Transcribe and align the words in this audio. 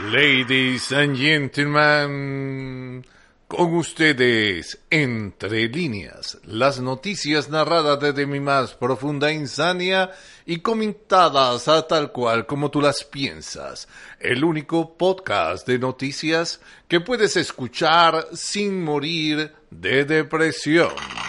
Ladies 0.00 0.90
and 0.92 1.16
gentlemen, 1.16 3.04
con 3.46 3.74
ustedes, 3.74 4.80
entre 4.88 5.68
líneas, 5.68 6.38
las 6.44 6.80
noticias 6.80 7.50
narradas 7.50 8.00
desde 8.00 8.26
mi 8.26 8.40
más 8.40 8.72
profunda 8.72 9.30
insania 9.30 10.10
y 10.46 10.60
comentadas 10.60 11.68
a 11.68 11.86
tal 11.86 12.10
cual 12.10 12.46
como 12.46 12.70
tú 12.70 12.80
las 12.80 13.04
piensas. 13.04 13.86
El 14.18 14.42
único 14.44 14.96
podcast 14.96 15.68
de 15.68 15.78
noticias 15.78 16.60
que 16.88 17.00
puedes 17.00 17.36
escuchar 17.36 18.28
sin 18.32 18.82
morir 18.82 19.52
de 19.70 20.04
depresión. 20.06 21.21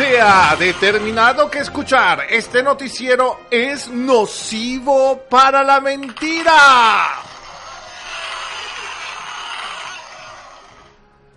Se 0.00 0.18
ha 0.18 0.56
determinado 0.56 1.50
que 1.50 1.58
escuchar 1.58 2.24
este 2.30 2.62
noticiero 2.62 3.40
es 3.50 3.88
nocivo 3.88 5.20
para 5.28 5.62
la 5.62 5.78
mentira. 5.78 7.20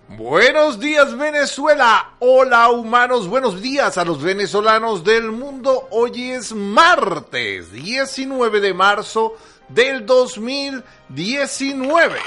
Buenos 0.07 0.79
días 0.79 1.17
Venezuela, 1.17 2.11
hola 2.19 2.69
humanos, 2.69 3.27
buenos 3.27 3.61
días 3.61 3.97
a 3.97 4.05
los 4.05 4.23
venezolanos 4.23 5.03
del 5.03 5.33
mundo. 5.33 5.89
Hoy 5.91 6.31
es 6.31 6.53
martes 6.53 7.73
19 7.73 8.61
de 8.61 8.73
marzo 8.73 9.35
del 9.67 10.05
2019. 10.05 12.17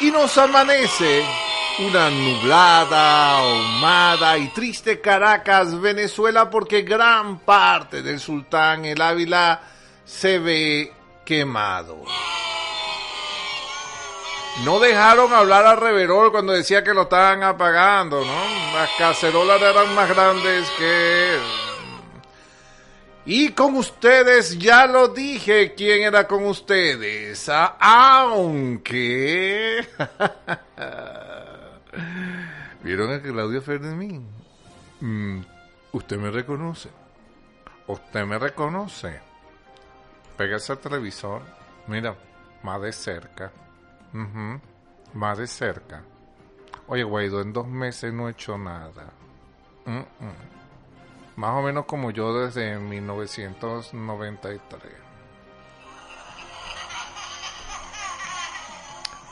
Y 0.00 0.10
nos 0.10 0.38
amanece 0.38 1.26
una 1.78 2.08
nublada, 2.08 3.38
ahumada 3.38 4.38
y 4.38 4.48
triste 4.48 5.00
Caracas, 5.00 5.78
Venezuela, 5.78 6.48
porque 6.48 6.82
gran 6.82 7.40
parte 7.40 8.02
del 8.02 8.18
sultán 8.18 8.86
el 8.86 9.00
Ávila 9.02 9.60
se 10.04 10.38
ve 10.38 10.92
quemado. 11.24 12.02
No 14.64 14.78
dejaron 14.78 15.34
hablar 15.34 15.66
a 15.66 15.76
Reverol 15.76 16.32
cuando 16.32 16.54
decía 16.54 16.82
que 16.82 16.94
lo 16.94 17.02
estaban 17.02 17.42
apagando, 17.42 18.24
¿no? 18.24 18.74
Las 18.74 18.88
cacerolas 18.96 19.60
eran 19.60 19.94
más 19.94 20.08
grandes 20.08 20.70
que 20.78 21.34
él. 21.34 21.42
Y 23.26 23.50
con 23.50 23.74
ustedes, 23.74 24.58
ya 24.58 24.86
lo 24.86 25.08
dije 25.08 25.74
quién 25.74 26.04
era 26.04 26.26
con 26.26 26.46
ustedes, 26.46 27.50
aunque... 27.80 28.66
¿Vieron 32.86 33.12
a 33.12 33.20
Claudio 33.20 33.60
Fermín? 33.60 34.30
Mm, 35.00 35.40
¿Usted 35.90 36.16
me 36.18 36.30
reconoce? 36.30 36.88
¿Usted 37.88 38.24
me 38.24 38.38
reconoce? 38.38 39.20
Pégase 40.36 40.70
al 40.70 40.78
televisor. 40.78 41.42
Mira, 41.88 42.16
más 42.62 42.80
de 42.80 42.92
cerca. 42.92 43.50
Más 45.14 45.36
de 45.36 45.48
cerca. 45.48 46.04
Oye, 46.86 47.02
Guaidó, 47.02 47.40
en 47.40 47.52
dos 47.52 47.66
meses 47.66 48.12
no 48.12 48.28
he 48.28 48.30
hecho 48.30 48.56
nada. 48.56 49.10
Más 51.34 51.50
o 51.56 51.62
menos 51.62 51.86
como 51.86 52.12
yo 52.12 52.38
desde 52.38 52.78
1993. 52.78 54.92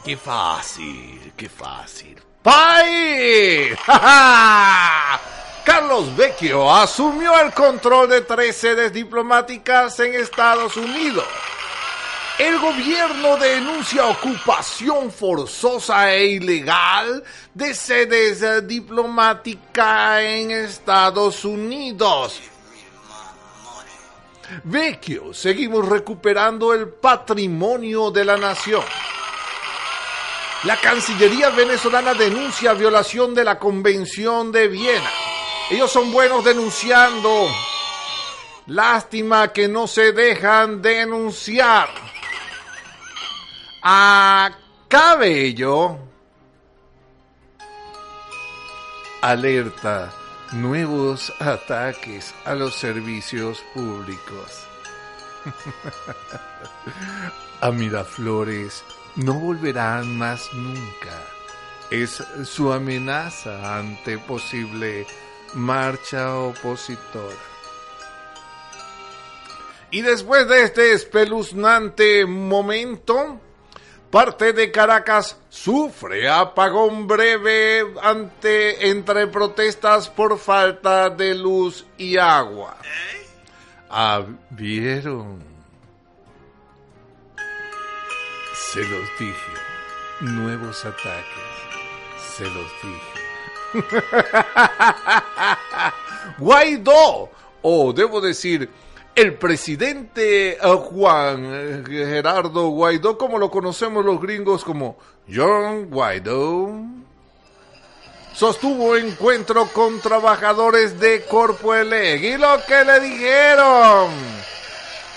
Qué 0.04 0.16
fácil, 0.16 1.32
qué 1.36 1.48
fácil. 1.48 2.20
¡Pai! 2.44 3.74
Carlos 5.64 6.14
Vecchio 6.14 6.70
asumió 6.70 7.40
el 7.40 7.54
control 7.54 8.10
de 8.10 8.20
tres 8.20 8.54
sedes 8.54 8.92
diplomáticas 8.92 9.98
en 10.00 10.14
Estados 10.14 10.76
Unidos. 10.76 11.24
El 12.38 12.58
gobierno 12.58 13.38
denuncia 13.38 14.08
ocupación 14.08 15.10
forzosa 15.10 16.12
e 16.12 16.32
ilegal 16.32 17.24
de 17.54 17.74
sedes 17.74 18.68
diplomáticas 18.68 20.20
en 20.20 20.50
Estados 20.50 21.46
Unidos. 21.46 22.42
Vecchio, 24.64 25.32
seguimos 25.32 25.88
recuperando 25.88 26.74
el 26.74 26.88
patrimonio 26.90 28.10
de 28.10 28.24
la 28.26 28.36
nación. 28.36 28.84
La 30.64 30.80
Cancillería 30.80 31.50
venezolana 31.50 32.14
denuncia 32.14 32.72
violación 32.72 33.34
de 33.34 33.44
la 33.44 33.58
Convención 33.58 34.50
de 34.50 34.68
Viena. 34.68 35.10
Ellos 35.70 35.92
son 35.92 36.10
buenos 36.10 36.42
denunciando. 36.42 37.46
Lástima 38.68 39.52
que 39.52 39.68
no 39.68 39.86
se 39.86 40.12
dejan 40.12 40.80
denunciar. 40.80 41.90
A 43.82 44.52
Cabello. 44.88 45.98
Alerta. 49.20 50.14
Nuevos 50.52 51.30
ataques 51.40 52.34
a 52.46 52.54
los 52.54 52.74
servicios 52.74 53.62
públicos. 53.74 54.64
a 57.60 57.70
Miraflores 57.70 58.82
no 59.16 59.34
volverán 59.34 60.16
más 60.16 60.52
nunca. 60.52 61.22
Es 61.90 62.22
su 62.44 62.72
amenaza 62.72 63.78
ante 63.78 64.18
posible 64.18 65.06
marcha 65.54 66.36
opositora. 66.36 67.36
Y 69.90 70.02
después 70.02 70.48
de 70.48 70.62
este 70.62 70.92
espeluznante 70.92 72.26
momento, 72.26 73.38
parte 74.10 74.52
de 74.52 74.72
Caracas 74.72 75.38
sufre 75.48 76.28
apagón 76.28 77.06
breve 77.06 77.84
ante 78.02 78.88
entre 78.88 79.28
protestas 79.28 80.08
por 80.08 80.38
falta 80.38 81.10
de 81.10 81.36
luz 81.36 81.86
y 81.96 82.16
agua. 82.16 82.76
Ah, 83.88 84.24
¿Vieron? 84.50 85.53
Se 88.74 88.80
los 88.80 89.08
dije. 89.20 89.52
Nuevos 90.18 90.84
ataques. 90.84 91.44
Se 92.36 92.42
los 92.42 92.66
dije. 92.82 93.88
Guaidó. 96.38 97.30
O 97.62 97.92
debo 97.92 98.20
decir, 98.20 98.68
el 99.14 99.34
presidente 99.34 100.54
eh, 100.54 100.58
Juan 100.60 101.50
eh, 101.52 101.84
Gerardo 101.86 102.66
Guaidó, 102.70 103.16
como 103.16 103.38
lo 103.38 103.48
conocemos 103.48 104.04
los 104.04 104.20
gringos 104.20 104.64
como 104.64 104.98
John 105.32 105.88
Guaidó, 105.88 106.72
sostuvo 108.34 108.96
encuentro 108.96 109.68
con 109.68 110.00
trabajadores 110.00 110.98
de 110.98 111.22
Corpo 111.26 111.76
Eleg. 111.76 112.24
Y 112.24 112.36
lo 112.38 112.60
que 112.66 112.84
le 112.84 112.98
dijeron 112.98 114.10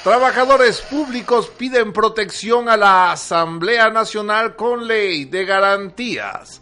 Trabajadores 0.08 0.80
públicos 0.80 1.52
piden 1.58 1.92
protección 1.92 2.70
a 2.70 2.78
la 2.78 3.12
Asamblea 3.12 3.90
Nacional 3.90 4.56
con 4.56 4.88
ley 4.88 5.26
de 5.26 5.44
garantías. 5.44 6.62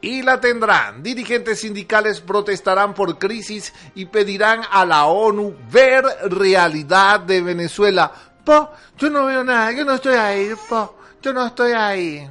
Y 0.00 0.22
la 0.22 0.40
tendrán. 0.40 1.02
Dirigentes 1.02 1.60
sindicales 1.60 2.22
protestarán 2.22 2.94
por 2.94 3.18
crisis 3.18 3.74
y 3.94 4.06
pedirán 4.06 4.62
a 4.70 4.86
la 4.86 5.04
ONU 5.04 5.54
ver 5.70 6.06
realidad 6.30 7.20
de 7.20 7.42
Venezuela. 7.42 8.10
Po, 8.42 8.70
yo 8.96 9.10
no 9.10 9.26
veo 9.26 9.44
nada, 9.44 9.72
yo 9.72 9.84
no 9.84 9.92
estoy 9.92 10.14
ahí, 10.14 10.54
po, 10.66 10.96
yo 11.20 11.34
no 11.34 11.48
estoy 11.48 11.72
ahí. 11.72 12.26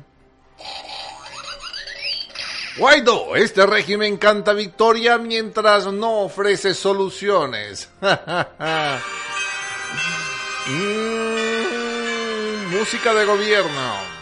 Guaidó, 2.76 3.36
este 3.36 3.68
régimen 3.68 4.18
canta 4.18 4.53
victoria 4.53 5.20
mientras 5.20 5.86
no 5.86 6.22
ofrece 6.22 6.74
soluciones. 6.74 7.88
Mm, 10.67 12.76
música 12.76 13.14
de 13.14 13.23
gobierno. 13.26 14.16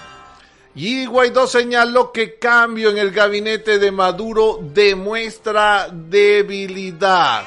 Y 0.75 1.06
Guaidó 1.06 1.48
señaló 1.48 2.12
que 2.12 2.38
cambio 2.38 2.90
en 2.90 2.98
el 2.98 3.12
gabinete 3.12 3.80
de 3.80 3.92
Maduro 3.92 4.60
demuestra 4.62 5.88
debilidad. 5.90 7.45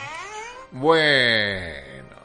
Bueno, 0.71 2.17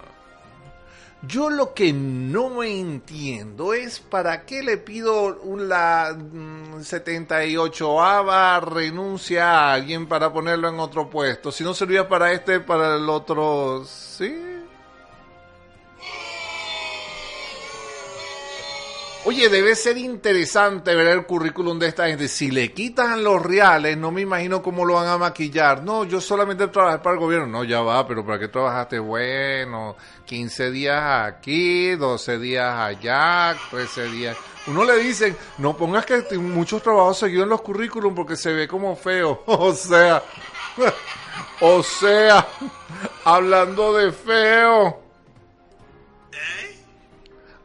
yo 1.24 1.50
lo 1.50 1.74
que 1.74 1.92
no 1.92 2.64
entiendo 2.64 3.74
es 3.74 4.00
para 4.00 4.46
qué 4.46 4.64
le 4.64 4.78
pido 4.78 5.42
la 5.58 6.12
78ava 6.12 8.62
mm, 8.62 8.66
renuncia 8.74 9.52
a 9.52 9.74
alguien 9.74 10.08
para 10.08 10.32
ponerlo 10.32 10.70
en 10.70 10.80
otro 10.80 11.10
puesto. 11.10 11.52
Si 11.52 11.66
no 11.66 11.74
servía 11.74 12.08
para 12.08 12.32
este, 12.32 12.62
para 12.62 12.96
el 12.96 13.10
otro, 13.10 13.84
¿sí? 13.86 14.51
Oye, 19.24 19.50
debe 19.50 19.76
ser 19.76 20.00
interesante 20.00 20.96
ver 20.96 21.06
el 21.06 21.28
currículum 21.28 21.78
de 21.78 21.88
esta 21.90 22.08
gente. 22.08 22.28
Si 22.28 22.50
le 22.50 22.74
quitan 22.74 23.24
los 23.24 23.40
reales, 23.40 23.96
no 23.96 24.10
me 24.10 24.22
imagino 24.22 24.64
cómo 24.64 24.84
lo 24.84 24.96
van 24.96 25.08
a 25.08 25.18
maquillar. 25.20 25.84
No, 25.84 26.06
yo 26.06 26.20
solamente 26.20 26.68
trabajé 26.70 26.98
para 26.98 27.14
el 27.14 27.20
gobierno. 27.20 27.46
No, 27.46 27.64
ya 27.64 27.82
va, 27.82 28.08
pero 28.08 28.26
¿para 28.26 28.40
qué 28.40 28.48
trabajaste? 28.48 28.98
Bueno, 28.98 29.96
15 30.26 30.72
días 30.72 31.28
aquí, 31.28 31.92
12 31.92 32.40
días 32.40 32.76
allá, 32.76 33.56
13 33.70 34.06
días. 34.06 34.38
Uno 34.66 34.84
le 34.84 34.98
dicen, 34.98 35.38
no 35.60 35.78
pongas 35.78 36.08
que 36.08 36.38
muchos 36.40 36.82
trabajos 36.82 37.20
seguidos 37.20 37.44
en 37.44 37.50
los 37.50 37.62
currículum 37.62 38.16
porque 38.16 38.36
se 38.36 38.52
ve 38.54 38.68
como 38.68 38.96
feo. 38.96 39.44
O 39.46 39.72
sea, 39.74 40.24
o 41.62 41.84
sea, 41.84 42.48
hablando 43.24 43.94
de 43.94 44.12
feo. 44.12 45.11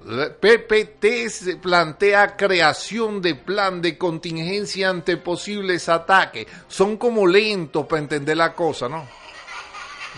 PPT 0.06 1.60
plantea 1.60 2.36
creación 2.36 3.20
de 3.20 3.34
plan 3.34 3.82
de 3.82 3.98
contingencia 3.98 4.88
ante 4.88 5.16
posibles 5.16 5.88
ataques. 5.88 6.46
Son 6.68 6.96
como 6.96 7.26
lentos 7.26 7.86
para 7.86 8.02
entender 8.02 8.36
la 8.36 8.54
cosa, 8.54 8.88
¿no? 8.88 9.04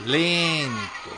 Lento. 0.04 1.10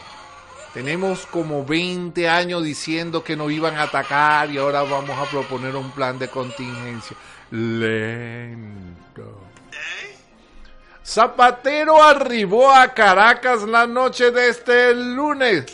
Tenemos 0.72 1.26
como 1.26 1.64
20 1.64 2.28
años 2.28 2.62
diciendo 2.62 3.25
que 3.25 3.34
nos 3.34 3.50
iban 3.50 3.75
a 3.75 3.82
atacar 3.82 4.49
y 4.50 4.58
ahora 4.58 4.82
vamos 4.82 5.19
a 5.19 5.28
proponer 5.28 5.75
un 5.75 5.90
plan 5.90 6.16
de 6.16 6.28
contingencia. 6.28 7.16
Lento. 7.50 9.40
Zapatero 11.05 12.00
arribó 12.00 12.70
a 12.70 12.94
Caracas 12.94 13.62
la 13.62 13.88
noche 13.88 14.31
de 14.31 14.49
este 14.49 14.94
lunes 14.94 15.66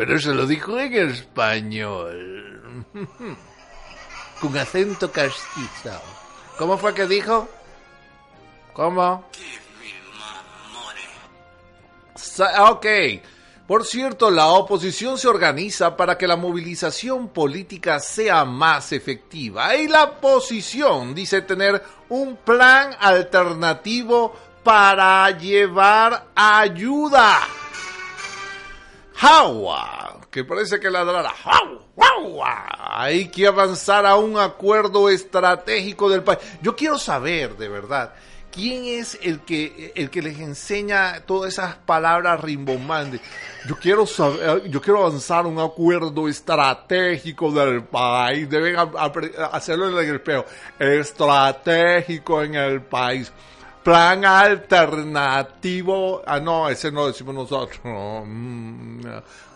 pero 0.00 0.18
se 0.18 0.32
lo 0.32 0.46
dijo 0.46 0.80
en 0.80 1.10
español. 1.10 2.86
Con 4.40 4.56
acento 4.56 5.12
castizo. 5.12 6.00
¿Cómo 6.56 6.78
fue 6.78 6.94
que 6.94 7.06
dijo? 7.06 7.46
¿Cómo? 8.72 9.26
Ok. 12.60 12.86
Por 13.66 13.84
cierto, 13.84 14.30
la 14.30 14.46
oposición 14.46 15.18
se 15.18 15.28
organiza 15.28 15.94
para 15.94 16.16
que 16.16 16.26
la 16.26 16.36
movilización 16.36 17.28
política 17.28 18.00
sea 18.00 18.46
más 18.46 18.92
efectiva 18.92 19.76
y 19.76 19.86
la 19.86 20.04
oposición 20.04 21.14
dice 21.14 21.42
tener 21.42 21.82
un 22.08 22.36
plan 22.36 22.96
alternativo 22.98 24.34
para 24.64 25.30
llevar 25.32 26.28
ayuda. 26.34 27.59
¡Jaua! 29.20 30.20
que 30.30 30.44
parece 30.44 30.78
que 30.78 30.90
ladrará. 30.90 31.34
Hay 32.92 33.28
que 33.28 33.46
avanzar 33.46 34.06
a 34.06 34.16
un 34.16 34.38
acuerdo 34.38 35.08
estratégico 35.08 36.08
del 36.08 36.22
país. 36.22 36.38
Yo 36.62 36.76
quiero 36.76 36.98
saber, 36.98 37.56
de 37.56 37.68
verdad, 37.68 38.14
quién 38.52 38.84
es 38.84 39.18
el 39.22 39.40
que, 39.40 39.92
el 39.96 40.08
que 40.10 40.22
les 40.22 40.38
enseña 40.38 41.20
todas 41.26 41.52
esas 41.52 41.74
palabras 41.76 42.40
rimbombantes. 42.40 43.20
Yo 43.66 43.76
quiero 43.76 44.06
saber, 44.06 44.68
yo 44.70 44.80
quiero 44.80 45.00
avanzar 45.00 45.44
a 45.44 45.48
un 45.48 45.58
acuerdo 45.58 46.28
estratégico 46.28 47.50
del 47.50 47.84
país. 47.84 48.48
Deben 48.48 48.76
hacerlo 49.52 49.88
en 49.88 50.08
el 50.08 50.14
espejo. 50.14 50.44
Estratégico 50.78 52.42
en 52.42 52.54
el 52.54 52.82
país 52.82 53.32
plan 53.82 54.24
alternativo. 54.24 56.22
Ah, 56.26 56.40
no, 56.40 56.68
ese 56.68 56.90
no 56.92 57.06
decimos 57.06 57.34
nosotros. 57.34 57.80
Mm, 57.84 59.02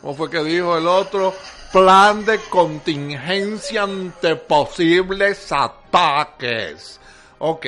¿Cómo 0.01 0.15
fue 0.15 0.31
que 0.31 0.43
dijo 0.43 0.77
el 0.77 0.87
otro? 0.87 1.35
Plan 1.73 2.25
de 2.25 2.39
contingencia 2.39 3.83
ante 3.83 4.37
posibles 4.37 5.51
ataques. 5.53 7.01
Ok. 7.39 7.67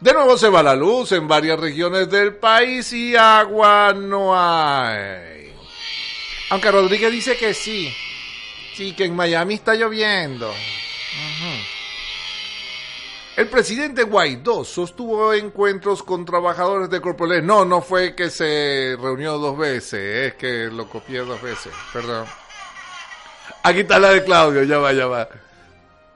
De 0.00 0.12
nuevo 0.12 0.36
se 0.36 0.48
va 0.48 0.62
la 0.62 0.74
luz 0.74 1.12
en 1.12 1.26
varias 1.26 1.58
regiones 1.58 2.10
del 2.10 2.34
país 2.36 2.92
y 2.92 3.16
agua 3.16 3.94
no 3.94 4.34
hay. 4.36 5.54
Aunque 6.50 6.70
Rodríguez 6.70 7.10
dice 7.10 7.36
que 7.36 7.54
sí. 7.54 7.90
Sí, 8.74 8.92
que 8.92 9.04
en 9.04 9.14
Miami 9.14 9.54
está 9.54 9.74
lloviendo. 9.74 10.52
El 13.36 13.48
presidente 13.48 14.04
Guaidó 14.04 14.64
sostuvo 14.64 15.34
encuentros 15.34 16.04
con 16.04 16.24
trabajadores 16.24 16.88
de 16.88 17.00
Corporaciones. 17.00 17.44
No, 17.44 17.64
no 17.64 17.80
fue 17.80 18.14
que 18.14 18.30
se 18.30 18.96
reunió 19.00 19.38
dos 19.38 19.58
veces, 19.58 20.28
es 20.28 20.34
que 20.34 20.70
lo 20.70 20.88
copié 20.88 21.18
dos 21.18 21.42
veces, 21.42 21.72
perdón. 21.92 22.26
Aquí 23.64 23.80
está 23.80 23.98
la 23.98 24.10
de 24.10 24.22
Claudio, 24.22 24.62
ya 24.62 24.78
va, 24.78 24.92
ya 24.92 25.06
va. 25.06 25.28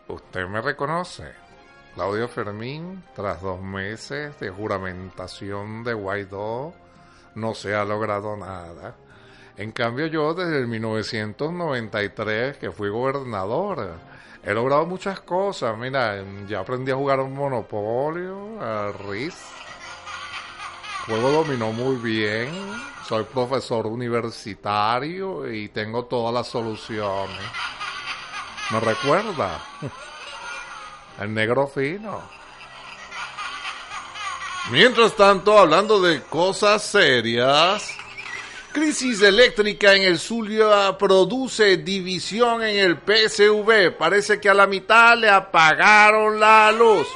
Usted 0.07 0.47
me 0.47 0.61
reconoce. 0.61 1.25
Claudio 1.95 2.29
Fermín, 2.29 3.03
tras 3.17 3.43
dos 3.43 3.61
meses 3.61 4.39
de 4.39 4.51
juramentación 4.51 5.83
de 5.83 5.95
Guaidó, 5.95 6.73
no 7.35 7.55
se 7.55 7.75
ha 7.75 7.85
logrado 7.85 8.37
nada. 8.37 8.95
En 9.57 9.73
cambio 9.73 10.07
yo 10.07 10.35
desde 10.35 10.61
el 10.61 10.69
1993 10.69 12.59
que 12.59 12.71
fui 12.71 12.89
gobernador, 12.91 13.99
he 14.45 14.55
logrado 14.55 14.87
muchas 14.87 15.21
cosas. 15.21 15.77
Mira, 15.77 16.25
ya 16.47 16.61
aprendí 16.61 16.91
a 16.91 16.97
jugar 16.97 17.21
un 17.21 17.35
monopolio, 17.35 18.61
a 18.61 18.93
RIS. 18.93 19.37
Juego 21.07 21.31
dominó 21.31 21.73
muy 21.73 21.97
bien. 21.97 22.51
Soy 23.07 23.25
profesor 23.25 23.87
universitario 23.87 25.51
y 25.51 25.69
tengo 25.69 26.05
todas 26.05 26.35
las 26.35 26.47
soluciones. 26.47 27.41
¿Me 28.71 28.81
recuerda? 28.81 29.61
El 31.21 31.33
negro 31.33 31.67
fino. 31.67 32.23
Mientras 34.71 35.17
tanto, 35.17 35.59
hablando 35.59 36.01
de 36.01 36.23
cosas 36.25 36.83
serias, 36.83 37.98
Crisis 38.79 39.23
eléctrica 39.23 39.95
en 39.95 40.03
el 40.03 40.21
Zulia 40.21 40.97
produce 40.97 41.79
división 41.79 42.63
en 42.63 42.77
el 42.77 42.99
PSV. 42.99 43.91
Parece 43.99 44.39
que 44.39 44.49
a 44.49 44.55
la 44.55 44.69
mitad 44.69 45.19
le 45.19 45.29
apagaron 45.29 46.39
la 46.39 46.71
luz. 46.71 47.09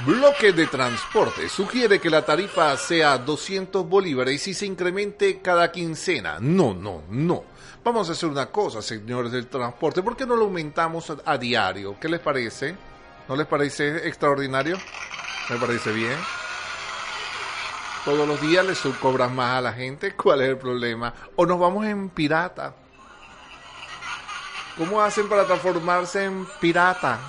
Bloque 0.05 0.53
de 0.53 0.65
Transporte 0.67 1.49
sugiere 1.49 1.99
que 1.99 2.09
la 2.09 2.23
tarifa 2.23 2.77
sea 2.77 3.17
200 3.17 3.85
bolívares 3.85 4.47
y 4.47 4.53
se 4.53 4.65
incremente 4.65 5.41
cada 5.41 5.73
quincena. 5.73 6.37
No, 6.39 6.73
no, 6.73 7.03
no. 7.09 7.43
Vamos 7.83 8.07
a 8.07 8.13
hacer 8.13 8.29
una 8.29 8.45
cosa, 8.45 8.81
señores 8.81 9.33
del 9.33 9.47
transporte. 9.47 10.01
¿Por 10.01 10.15
qué 10.15 10.25
no 10.25 10.37
lo 10.37 10.45
aumentamos 10.45 11.11
a, 11.25 11.37
diario? 11.37 11.97
¿Qué 11.99 12.07
les 12.07 12.21
parece? 12.21 12.77
¿No 13.27 13.35
les 13.35 13.45
parece 13.45 14.07
extraordinario? 14.07 14.77
¿Me 15.49 15.57
parece 15.57 15.91
bien? 15.91 16.17
Todos 18.05 18.25
los 18.25 18.39
días 18.39 18.65
les 18.65 18.79
cobras 19.01 19.29
más 19.29 19.57
a 19.57 19.61
la 19.61 19.73
gente. 19.73 20.15
¿Cuál 20.15 20.41
es 20.43 20.49
el 20.49 20.57
problema? 20.57 21.13
O 21.35 21.45
nos 21.45 21.59
vamos 21.59 21.85
en 21.85 22.09
pirata. 22.09 22.73
¿Cómo 24.77 25.01
hacen 25.01 25.27
para 25.27 25.45
transformarse 25.45 26.23
en 26.23 26.47
pirata? 26.61 27.19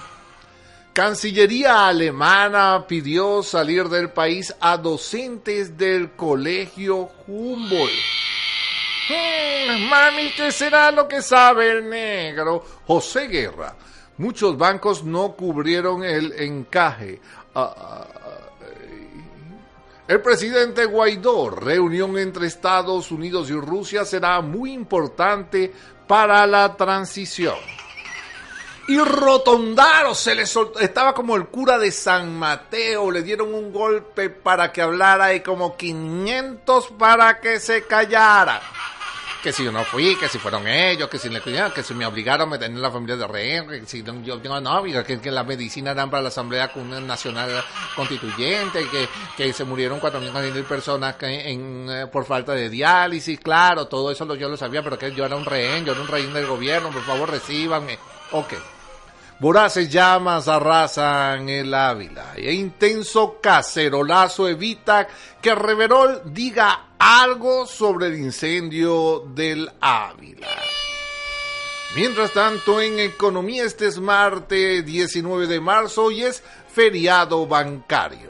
Cancillería 0.93 1.87
alemana 1.87 2.85
pidió 2.89 3.45
salir 3.45 3.89
del 3.89 4.11
país 4.11 4.55
a 4.61 4.77
docentes 4.77 5.79
del 5.79 6.13
colegio 6.13 7.11
Humboldt. 7.29 7.93
Hmm, 9.09 9.89
mami, 9.89 10.33
¿qué 10.37 10.51
será 10.51 10.91
lo 10.91 11.07
que 11.07 11.23
sabe 11.23 11.71
el 11.71 11.89
negro? 11.89 12.65
José 12.87 13.29
Guerra. 13.29 13.75
Muchos 14.19 14.59
bancos 14.59 15.05
no 15.05 15.33
cubrieron 15.33 16.03
el 16.03 16.33
encaje. 16.33 17.21
Ah, 17.55 17.75
ah, 17.77 18.07
el 20.09 20.21
presidente 20.21 20.87
Guaidó, 20.87 21.51
reunión 21.51 22.19
entre 22.19 22.49
Estados 22.49 23.13
Unidos 23.13 23.49
y 23.49 23.55
Rusia 23.55 24.05
será 24.05 24.41
muy 24.41 24.73
importante 24.73 25.73
para 26.09 26.45
la 26.49 26.77
transición. 26.77 27.55
Y 28.89 28.99
Rotondaro 28.99 30.15
se 30.15 30.35
le 30.35 30.47
soltó, 30.47 30.81
estaba 30.81 31.15
como 31.15 31.37
el 31.37 31.47
cura 31.47 31.79
de 31.79 31.93
San 31.93 32.37
Mateo, 32.37 33.11
le 33.11 33.23
dieron 33.23 33.55
un 33.55 33.73
golpe 33.73 34.31
para 34.31 34.73
que 34.73 34.83
hablara 34.83 35.33
y 35.35 35.41
como 35.41 35.77
500 35.77 36.89
para 36.99 37.41
que 37.41 37.61
se 37.61 37.87
callara 37.87 38.61
que 39.43 39.53
si 39.53 39.65
yo 39.65 39.73
no 39.73 39.85
fui, 39.85 40.17
que 40.17 40.29
si 40.29 40.39
fueron 40.39 40.67
ellos, 40.67 41.09
que 41.09 41.19
si, 41.19 41.29
le, 41.29 41.41
que 41.41 41.83
si 41.83 41.95
me 41.95 42.05
obligaron 42.05 42.49
a 42.49 42.51
meter 42.51 42.71
en 42.71 42.81
la 42.81 42.91
familia 42.91 43.17
de 43.17 43.27
rehén, 43.27 43.69
que 43.69 43.87
si 43.87 44.03
yo 44.03 44.39
tengo 44.39 44.61
novia, 44.61 45.03
que, 45.03 45.21
que 45.21 45.31
la 45.31 45.45
medicina 45.45 45.93
eran 45.93 46.11
para 46.11 46.23
la 46.23 46.29
Asamblea 46.29 46.71
Nacional 47.07 47.65
Constituyente, 47.97 48.87
que, 48.89 49.09
que 49.37 49.53
se 49.53 49.65
murieron 49.65 50.01
4.000 50.01 50.65
personas 50.65 51.17
en, 51.23 51.89
eh, 51.89 52.07
por 52.07 52.27
falta 52.27 52.53
de 52.53 52.69
diálisis, 52.69 53.41
claro, 53.41 53.87
todo 53.87 54.11
eso 54.11 54.25
lo, 54.25 54.35
yo 54.35 54.49
lo 54.49 54.57
sabía, 54.57 54.83
pero 54.83 54.99
que 54.99 55.13
yo 55.13 55.25
era 55.25 55.37
un 55.37 55.45
rehén, 55.45 55.85
yo 55.85 55.93
era 55.93 56.01
un 56.01 56.09
rehén 56.09 56.33
del 56.33 56.47
gobierno, 56.47 56.91
por 56.91 57.03
favor 57.03 57.31
recíbanme. 57.31 57.99
Ok. 58.33 58.55
Voraces 59.41 59.89
llamas 59.89 60.49
arrasan 60.49 61.49
el 61.49 61.73
Ávila 61.73 62.35
e 62.37 62.53
intenso 62.53 63.39
cacerolazo 63.41 64.47
evita 64.47 65.09
que 65.41 65.55
Reverol 65.55 66.21
diga 66.27 66.91
algo 66.99 67.67
sobre 67.67 68.09
el 68.09 68.19
incendio 68.19 69.25
del 69.35 69.71
Ávila. 69.81 70.49
Mientras 71.97 72.33
tanto, 72.33 72.81
en 72.81 73.01
economía 73.01 73.65
este 73.65 73.87
es 73.87 73.99
martes 73.99 74.85
19 74.85 75.47
de 75.47 75.61
marzo 75.61 76.11
y 76.11 76.23
es 76.23 76.43
feriado 76.73 77.47
bancario. 77.47 78.30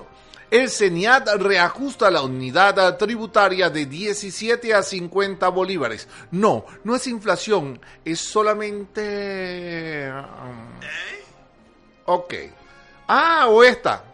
El 0.50 0.68
CENIAT 0.68 1.28
reajusta 1.38 2.10
la 2.10 2.22
unidad 2.22 2.96
tributaria 2.96 3.70
de 3.70 3.86
17 3.86 4.74
a 4.74 4.82
50 4.82 5.48
bolívares. 5.48 6.08
No, 6.32 6.64
no 6.82 6.96
es 6.96 7.06
inflación, 7.06 7.80
es 8.04 8.18
solamente... 8.18 10.10
Um, 10.12 10.80
ok. 12.06 12.34
Ah, 13.06 13.46
o 13.48 13.62
esta. 13.62 14.09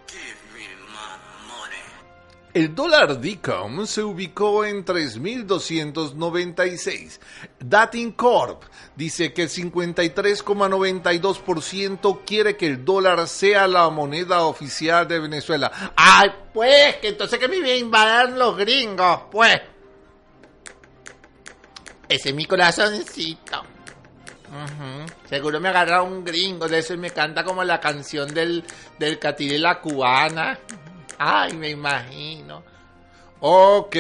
El 2.57 2.75
dólar 2.75 3.21
DICOM 3.21 3.87
se 3.87 4.03
ubicó 4.03 4.65
en 4.65 4.83
3.296. 4.83 7.21
Dating 7.61 8.13
Corp 8.13 8.63
dice 8.95 9.35
que 9.35 9.43
el 9.43 9.51
53,92% 9.51 12.21
quiere 12.25 12.57
que 12.57 12.69
el 12.69 12.83
dólar 12.83 13.29
sea 13.29 13.69
la 13.69 13.91
moneda 13.91 14.45
oficial 14.45 15.07
de 15.07 15.19
Venezuela. 15.19 15.71
Ay, 15.95 16.31
pues, 16.55 16.97
que 16.97 17.09
entonces 17.09 17.39
que 17.39 17.47
me 17.47 17.57
vienen 17.57 17.75
a 17.75 17.77
invadir 17.77 18.39
los 18.39 18.57
gringos, 18.57 19.21
pues. 19.31 19.61
Ese 22.09 22.31
es 22.31 22.35
mi 22.35 22.47
corazoncito. 22.47 23.65
Seguro 25.29 25.61
me 25.61 25.69
agarra 25.69 26.03
un 26.03 26.25
gringo 26.25 26.69
de 26.69 26.79
eso 26.79 26.97
me 26.97 27.11
canta 27.11 27.45
como 27.45 27.63
la 27.65 27.79
canción 27.79 28.33
del, 28.33 28.65
del 28.99 29.19
Catí 29.19 29.47
de 29.47 29.59
la 29.59 29.79
cubana. 29.79 30.59
Ay, 31.19 31.55
me 31.55 31.71
imagino. 31.71 32.63
Ok. 33.41 33.97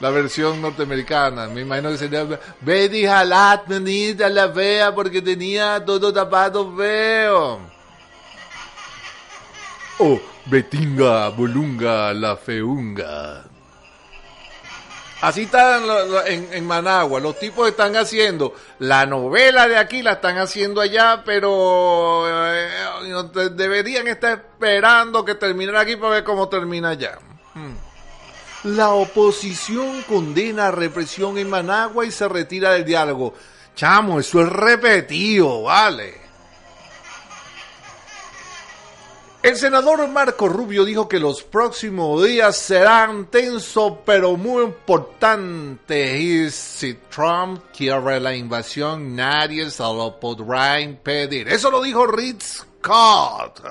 La 0.00 0.10
versión 0.10 0.62
norteamericana, 0.62 1.48
me 1.48 1.60
imagino 1.60 1.90
que 1.90 1.98
sería 1.98 2.26
Betty 2.62 3.04
Jalat, 3.04 3.68
bonita 3.68 4.30
la 4.30 4.50
fea, 4.50 4.94
porque 4.94 5.20
tenía 5.20 5.84
todo 5.84 6.10
tapado 6.10 6.74
feo. 6.74 7.60
Oh, 9.98 10.20
Betinga, 10.46 11.28
Bolunga, 11.30 12.14
la 12.14 12.36
feunga. 12.36 13.44
Así 15.22 15.42
están 15.42 15.82
en, 16.26 16.66
Managua. 16.66 17.20
Los 17.20 17.38
tipos 17.38 17.68
están 17.68 17.96
haciendo 17.96 18.54
la 18.80 19.06
novela 19.06 19.66
de 19.66 19.78
aquí, 19.78 20.02
la 20.02 20.12
están 20.12 20.36
haciendo 20.36 20.80
allá, 20.80 21.22
pero 21.24 22.24
eh, 22.28 22.68
deberían 23.52 24.08
estar 24.08 24.32
esperando 24.32 25.24
que 25.24 25.34
termine 25.34 25.76
aquí 25.76 25.96
para 25.96 26.14
ver 26.14 26.24
cómo 26.24 26.48
termina 26.48 26.90
allá. 26.90 27.18
Hmm. 27.54 27.74
La 28.64 28.90
oposición 28.90 30.02
condena 30.02 30.70
represión 30.70 31.38
en 31.38 31.48
Managua 31.48 32.04
y 32.04 32.10
se 32.10 32.28
retira 32.28 32.72
del 32.72 32.84
diálogo. 32.84 33.34
Chamo, 33.74 34.20
eso 34.20 34.42
es 34.42 34.48
repetido, 34.48 35.62
vale. 35.62 36.25
El 39.46 39.54
senador 39.54 40.08
Marco 40.08 40.48
Rubio 40.48 40.84
dijo 40.84 41.08
que 41.08 41.20
los 41.20 41.44
próximos 41.44 42.24
días 42.24 42.56
serán 42.56 43.26
tensos 43.26 43.98
pero 44.04 44.36
muy 44.36 44.64
importantes 44.64 46.20
y 46.20 46.50
si 46.50 46.94
Trump 46.94 47.62
quiere 47.72 48.18
la 48.18 48.34
invasión 48.34 49.14
nadie 49.14 49.70
se 49.70 49.84
lo 49.84 50.18
podrá 50.18 50.80
impedir. 50.80 51.46
Eso 51.46 51.70
lo 51.70 51.80
dijo 51.80 52.08
Rick 52.08 52.42
Scott. 52.42 53.62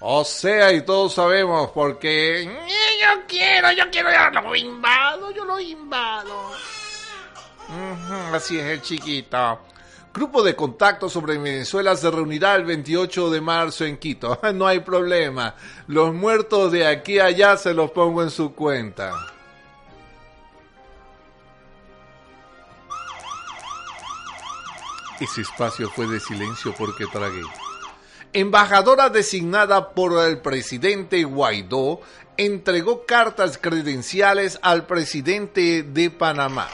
O 0.00 0.24
sea, 0.24 0.72
y 0.72 0.80
todos 0.80 1.12
sabemos 1.12 1.70
porque 1.72 2.44
yo 2.46 3.26
quiero, 3.28 3.70
yo 3.72 3.84
quiero, 3.90 4.08
yo 4.10 4.40
lo 4.40 4.56
invado, 4.56 5.30
yo 5.30 5.44
lo 5.44 5.60
invado. 5.60 6.52
así 8.32 8.58
es 8.58 8.64
el 8.64 8.80
chiquito. 8.80 9.60
Grupo 10.12 10.42
de 10.42 10.56
contacto 10.56 11.08
sobre 11.08 11.38
Venezuela 11.38 11.94
se 11.96 12.10
reunirá 12.10 12.54
el 12.54 12.64
28 12.64 13.30
de 13.30 13.40
marzo 13.40 13.84
en 13.84 13.98
Quito. 13.98 14.40
No 14.54 14.66
hay 14.66 14.80
problema. 14.80 15.54
Los 15.86 16.14
muertos 16.14 16.72
de 16.72 16.86
aquí 16.86 17.18
a 17.18 17.26
allá 17.26 17.56
se 17.56 17.74
los 17.74 17.90
pongo 17.90 18.22
en 18.22 18.30
su 18.30 18.54
cuenta. 18.54 19.12
Ese 25.20 25.40
espacio 25.40 25.90
fue 25.90 26.06
de 26.06 26.20
silencio 26.20 26.74
porque 26.78 27.06
tragué. 27.06 27.42
Embajadora 28.32 29.08
designada 29.08 29.90
por 29.90 30.24
el 30.26 30.38
presidente 30.38 31.24
Guaidó 31.24 32.00
entregó 32.36 33.04
cartas 33.04 33.58
credenciales 33.58 34.58
al 34.62 34.86
presidente 34.86 35.82
de 35.82 36.10
Panamá. 36.10 36.68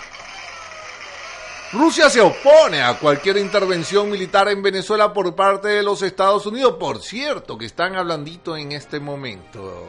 Rusia 1.74 2.08
se 2.08 2.20
opone 2.20 2.82
a 2.82 2.96
cualquier 3.00 3.36
intervención 3.36 4.08
militar 4.08 4.48
en 4.48 4.62
Venezuela 4.62 5.12
por 5.12 5.34
parte 5.34 5.66
de 5.66 5.82
los 5.82 6.02
Estados 6.02 6.46
Unidos. 6.46 6.76
Por 6.78 7.02
cierto, 7.02 7.58
que 7.58 7.66
están 7.66 7.96
hablandito 7.96 8.56
en 8.56 8.70
este 8.70 9.00
momento. 9.00 9.88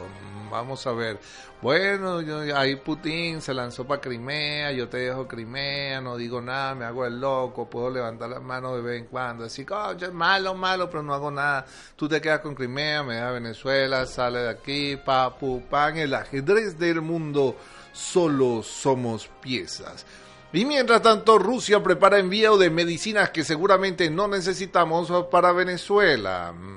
Vamos 0.50 0.84
a 0.88 0.92
ver. 0.92 1.20
Bueno, 1.62 2.18
ahí 2.56 2.74
Putin 2.74 3.40
se 3.40 3.54
lanzó 3.54 3.86
para 3.86 4.00
Crimea, 4.00 4.72
yo 4.72 4.88
te 4.88 4.98
dejo 4.98 5.28
Crimea, 5.28 6.00
no 6.00 6.16
digo 6.16 6.42
nada, 6.42 6.74
me 6.74 6.84
hago 6.84 7.06
el 7.06 7.20
loco, 7.20 7.70
puedo 7.70 7.88
levantar 7.88 8.30
las 8.30 8.42
manos 8.42 8.74
de 8.74 8.82
vez 8.82 9.02
en 9.02 9.06
cuando, 9.06 9.44
decir, 9.44 9.66
es 10.00 10.12
malo, 10.12 10.54
malo, 10.54 10.90
pero 10.90 11.04
no 11.04 11.14
hago 11.14 11.30
nada. 11.30 11.66
Tú 11.94 12.08
te 12.08 12.20
quedas 12.20 12.40
con 12.40 12.56
Crimea, 12.56 13.04
me 13.04 13.14
da 13.16 13.30
Venezuela, 13.30 14.06
sale 14.06 14.40
de 14.40 14.50
aquí, 14.50 14.96
pa, 14.96 15.38
pu, 15.38 15.62
pan, 15.70 15.96
el 15.96 16.14
ajedrez 16.14 16.76
del 16.78 17.00
mundo, 17.00 17.56
solo 17.92 18.62
somos 18.64 19.28
piezas. 19.40 20.04
Y 20.56 20.64
mientras 20.64 21.02
tanto, 21.02 21.38
Rusia 21.38 21.82
prepara 21.82 22.18
envío 22.18 22.56
de 22.56 22.70
medicinas 22.70 23.28
que 23.28 23.44
seguramente 23.44 24.08
no 24.08 24.26
necesitamos 24.26 25.12
para 25.30 25.52
Venezuela. 25.52 26.50
Mm. 26.50 26.76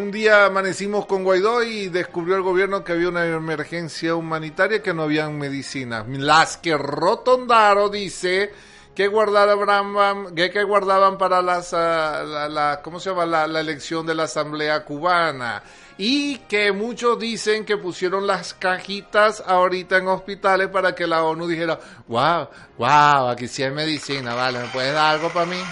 Un 0.00 0.10
día 0.10 0.46
amanecimos 0.46 1.06
con 1.06 1.22
Guaidó 1.22 1.62
y 1.62 1.90
descubrió 1.90 2.34
el 2.34 2.42
gobierno 2.42 2.82
que 2.82 2.90
había 2.90 3.08
una 3.08 3.24
emergencia 3.24 4.16
humanitaria 4.16 4.82
que 4.82 4.92
no 4.92 5.04
habían 5.04 5.38
medicinas. 5.38 6.04
Las 6.08 6.56
que 6.56 6.76
Rotondaro 6.76 7.88
dice 7.88 8.52
que 8.98 9.06
guardaban, 9.06 10.34
que, 10.34 10.64
guardaban 10.64 11.18
para 11.18 11.40
las, 11.40 11.72
ah, 11.72 12.48
la, 12.50 12.80
¿cómo 12.82 12.98
se 12.98 13.10
llama? 13.10 13.26
La, 13.26 13.46
la 13.46 13.60
elección 13.60 14.04
de 14.04 14.12
la 14.12 14.24
Asamblea 14.24 14.84
Cubana 14.84 15.62
y 15.96 16.38
que 16.48 16.72
muchos 16.72 17.16
dicen 17.16 17.64
que 17.64 17.76
pusieron 17.76 18.26
las 18.26 18.54
cajitas 18.54 19.40
ahorita 19.46 19.98
en 19.98 20.08
hospitales 20.08 20.66
para 20.66 20.96
que 20.96 21.06
la 21.06 21.22
ONU 21.22 21.46
dijera, 21.46 21.78
wow, 22.08 22.48
wow, 22.76 23.28
aquí 23.28 23.46
sí 23.46 23.62
hay 23.62 23.70
medicina, 23.70 24.34
vale, 24.34 24.58
¿me 24.58 24.66
puedes 24.66 24.92
dar 24.92 25.14
algo 25.14 25.28
para 25.28 25.46
mí? 25.46 25.62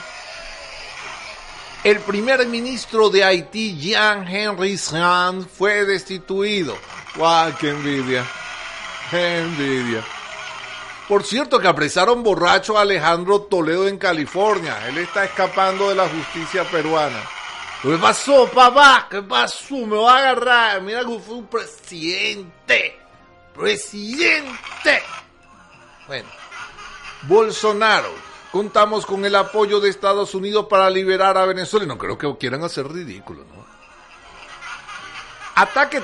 El 1.82 1.98
primer 1.98 2.46
ministro 2.46 3.10
de 3.10 3.24
Haití, 3.24 3.76
Jean-Henry 3.76 4.78
Sand, 4.78 5.48
fue 5.48 5.84
destituido. 5.84 6.78
¡Wow! 7.16 7.56
¡Qué 7.58 7.70
envidia! 7.70 8.24
¡Qué 9.10 9.38
envidia! 9.40 10.15
Por 11.08 11.22
cierto 11.22 11.60
que 11.60 11.68
apresaron 11.68 12.24
borracho 12.24 12.76
a 12.76 12.80
Alejandro 12.80 13.42
Toledo 13.42 13.86
en 13.86 13.96
California. 13.96 14.88
Él 14.88 14.98
está 14.98 15.24
escapando 15.24 15.88
de 15.88 15.94
la 15.94 16.08
justicia 16.08 16.64
peruana. 16.64 17.22
¿Qué 17.80 17.96
pasó, 17.98 18.50
papá? 18.50 19.06
¿Qué 19.08 19.22
pasó? 19.22 19.76
Me 19.86 19.96
va 19.96 20.16
a 20.16 20.18
agarrar. 20.18 20.82
Mira 20.82 21.04
que 21.04 21.18
fue 21.20 21.36
un 21.36 21.46
presidente. 21.46 22.98
Presidente. 23.54 25.02
Bueno. 26.08 26.28
Bolsonaro. 27.22 28.10
Contamos 28.50 29.06
con 29.06 29.24
el 29.24 29.34
apoyo 29.36 29.78
de 29.78 29.90
Estados 29.90 30.34
Unidos 30.34 30.66
para 30.68 30.90
liberar 30.90 31.36
a 31.36 31.46
Venezuela. 31.46 31.86
No 31.86 31.98
creo 31.98 32.18
que 32.18 32.36
quieran 32.36 32.64
hacer 32.64 32.88
ridículo, 32.88 33.44
¿no? 33.44 33.65
Ataque 35.58 36.02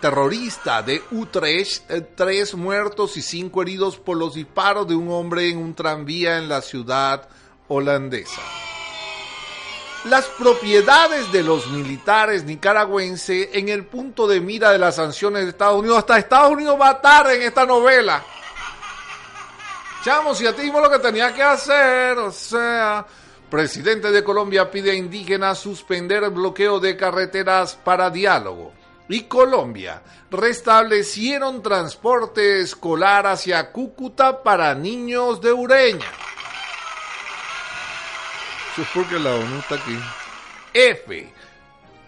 terrorista 0.00 0.80
de 0.80 1.02
Utrecht, 1.10 1.90
eh, 1.90 2.00
tres 2.00 2.54
muertos 2.54 3.14
y 3.18 3.20
cinco 3.20 3.60
heridos 3.60 3.98
por 3.98 4.16
los 4.16 4.32
disparos 4.32 4.88
de 4.88 4.94
un 4.94 5.10
hombre 5.10 5.50
en 5.50 5.58
un 5.58 5.74
tranvía 5.74 6.38
en 6.38 6.48
la 6.48 6.62
ciudad 6.62 7.28
holandesa. 7.68 8.40
Las 10.04 10.24
propiedades 10.38 11.30
de 11.30 11.42
los 11.42 11.66
militares 11.66 12.44
nicaragüenses 12.44 13.50
en 13.52 13.68
el 13.68 13.84
punto 13.84 14.26
de 14.26 14.40
mira 14.40 14.70
de 14.70 14.78
las 14.78 14.96
sanciones 14.96 15.42
de 15.42 15.50
Estados 15.50 15.80
Unidos. 15.80 15.98
Hasta 15.98 16.16
Estados 16.16 16.52
Unidos 16.52 16.78
va 16.80 16.88
a 16.88 16.92
estar 16.92 17.30
en 17.32 17.42
esta 17.42 17.66
novela. 17.66 18.24
Chamo, 20.02 20.34
si 20.34 20.46
a 20.46 20.56
ti 20.56 20.70
lo 20.70 20.88
que 20.88 21.00
tenía 21.00 21.34
que 21.34 21.42
hacer, 21.42 22.16
o 22.16 22.32
sea, 22.32 23.04
presidente 23.54 24.10
de 24.10 24.24
Colombia 24.24 24.68
pide 24.68 24.90
a 24.90 24.94
indígenas 24.94 25.60
suspender 25.60 26.24
el 26.24 26.30
bloqueo 26.30 26.80
de 26.80 26.96
carreteras 26.96 27.76
para 27.76 28.10
diálogo. 28.10 28.72
Y 29.08 29.20
Colombia 29.26 30.02
restablecieron 30.28 31.62
transporte 31.62 32.58
escolar 32.58 33.28
hacia 33.28 33.70
Cúcuta 33.70 34.42
para 34.42 34.74
niños 34.74 35.40
de 35.40 35.52
Ureña. 35.52 36.10
Eso 38.72 38.82
es 38.82 38.88
porque 38.92 39.20
la 39.20 39.36
ONU 39.36 39.60
está 39.60 39.76
aquí. 39.76 40.00
F. 40.72 41.32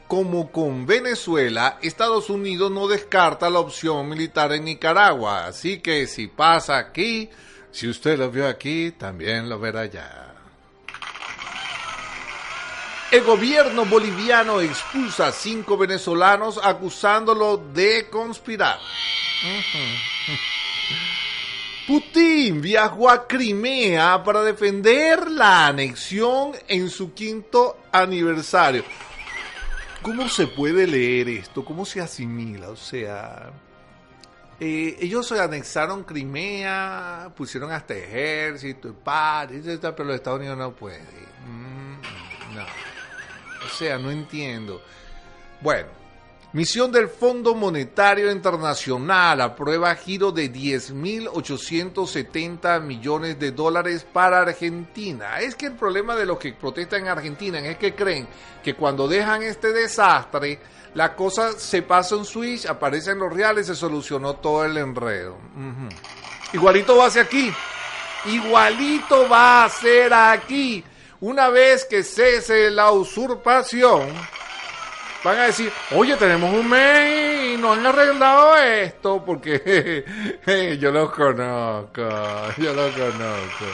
Como 0.08 0.50
con 0.50 0.84
Venezuela, 0.84 1.78
Estados 1.80 2.28
Unidos 2.28 2.72
no 2.72 2.88
descarta 2.88 3.48
la 3.50 3.60
opción 3.60 4.08
militar 4.08 4.52
en 4.52 4.64
Nicaragua. 4.64 5.46
Así 5.46 5.78
que 5.78 6.08
si 6.08 6.26
pasa 6.26 6.76
aquí, 6.76 7.30
si 7.70 7.88
usted 7.88 8.18
lo 8.18 8.32
vio 8.32 8.48
aquí, 8.48 8.90
también 8.98 9.48
lo 9.48 9.60
verá 9.60 9.82
allá. 9.82 10.25
El 13.16 13.24
gobierno 13.24 13.86
boliviano 13.86 14.60
expulsa 14.60 15.28
a 15.28 15.32
cinco 15.32 15.78
venezolanos 15.78 16.60
acusándolo 16.62 17.56
de 17.56 18.10
conspirar. 18.10 18.78
Putin 21.86 22.60
viajó 22.60 23.08
a 23.08 23.26
Crimea 23.26 24.22
para 24.22 24.42
defender 24.42 25.30
la 25.30 25.68
anexión 25.68 26.52
en 26.68 26.90
su 26.90 27.14
quinto 27.14 27.78
aniversario. 27.90 28.84
¿Cómo 30.02 30.28
se 30.28 30.48
puede 30.48 30.86
leer 30.86 31.30
esto? 31.30 31.64
¿Cómo 31.64 31.86
se 31.86 32.02
asimila? 32.02 32.68
O 32.68 32.76
sea, 32.76 33.50
eh, 34.60 34.94
ellos 35.00 35.26
se 35.26 35.40
anexaron 35.40 36.04
Crimea, 36.04 37.32
pusieron 37.34 37.72
hasta 37.72 37.94
ejército 37.94 38.88
y 38.88 38.92
paz, 38.92 39.48
pero 39.80 40.04
los 40.04 40.16
Estados 40.16 40.38
Unidos 40.38 40.58
no 40.58 40.72
pueden. 40.72 41.00
Mm. 41.00 41.75
O 43.66 43.70
sea, 43.74 43.98
no 43.98 44.10
entiendo. 44.10 44.80
Bueno, 45.60 45.88
misión 46.52 46.92
del 46.92 47.08
Fondo 47.08 47.54
Monetario 47.54 48.30
Internacional 48.30 49.40
aprueba 49.40 49.94
giro 49.94 50.30
de 50.32 50.52
10.870 50.52 52.80
millones 52.80 53.38
de 53.38 53.52
dólares 53.52 54.06
para 54.10 54.40
Argentina. 54.40 55.40
Es 55.40 55.54
que 55.54 55.66
el 55.66 55.74
problema 55.74 56.16
de 56.16 56.26
los 56.26 56.38
que 56.38 56.52
protestan 56.52 57.02
en 57.02 57.08
Argentina 57.08 57.58
es 57.58 57.76
que 57.76 57.94
creen 57.94 58.26
que 58.62 58.74
cuando 58.74 59.08
dejan 59.08 59.42
este 59.42 59.72
desastre, 59.72 60.60
la 60.94 61.14
cosa 61.14 61.52
se 61.52 61.82
pasa 61.82 62.16
un 62.16 62.24
switch, 62.24 62.66
aparecen 62.66 63.18
los 63.18 63.30
reales, 63.32 63.66
se 63.66 63.74
solucionó 63.74 64.36
todo 64.36 64.64
el 64.64 64.78
enredo. 64.78 65.36
Igualito 66.52 66.96
va 66.96 67.06
a 67.06 67.10
ser 67.10 67.26
aquí. 67.26 67.52
Igualito 68.24 69.28
va 69.28 69.64
a 69.64 69.68
ser 69.68 70.14
aquí. 70.14 70.84
Una 71.20 71.48
vez 71.48 71.84
que 71.84 72.02
cese 72.02 72.70
la 72.70 72.90
usurpación, 72.90 74.08
van 75.24 75.38
a 75.38 75.46
decir, 75.46 75.72
oye, 75.92 76.14
tenemos 76.16 76.52
un 76.52 76.68
mes 76.68 77.54
y 77.54 77.56
no 77.56 77.72
han 77.72 77.86
arreglado 77.86 78.56
esto, 78.56 79.24
porque 79.24 80.04
yo 80.78 80.92
lo 80.92 81.10
conozco, 81.10 82.08
yo 82.58 82.74
lo 82.74 82.92
conozco. 82.92 83.64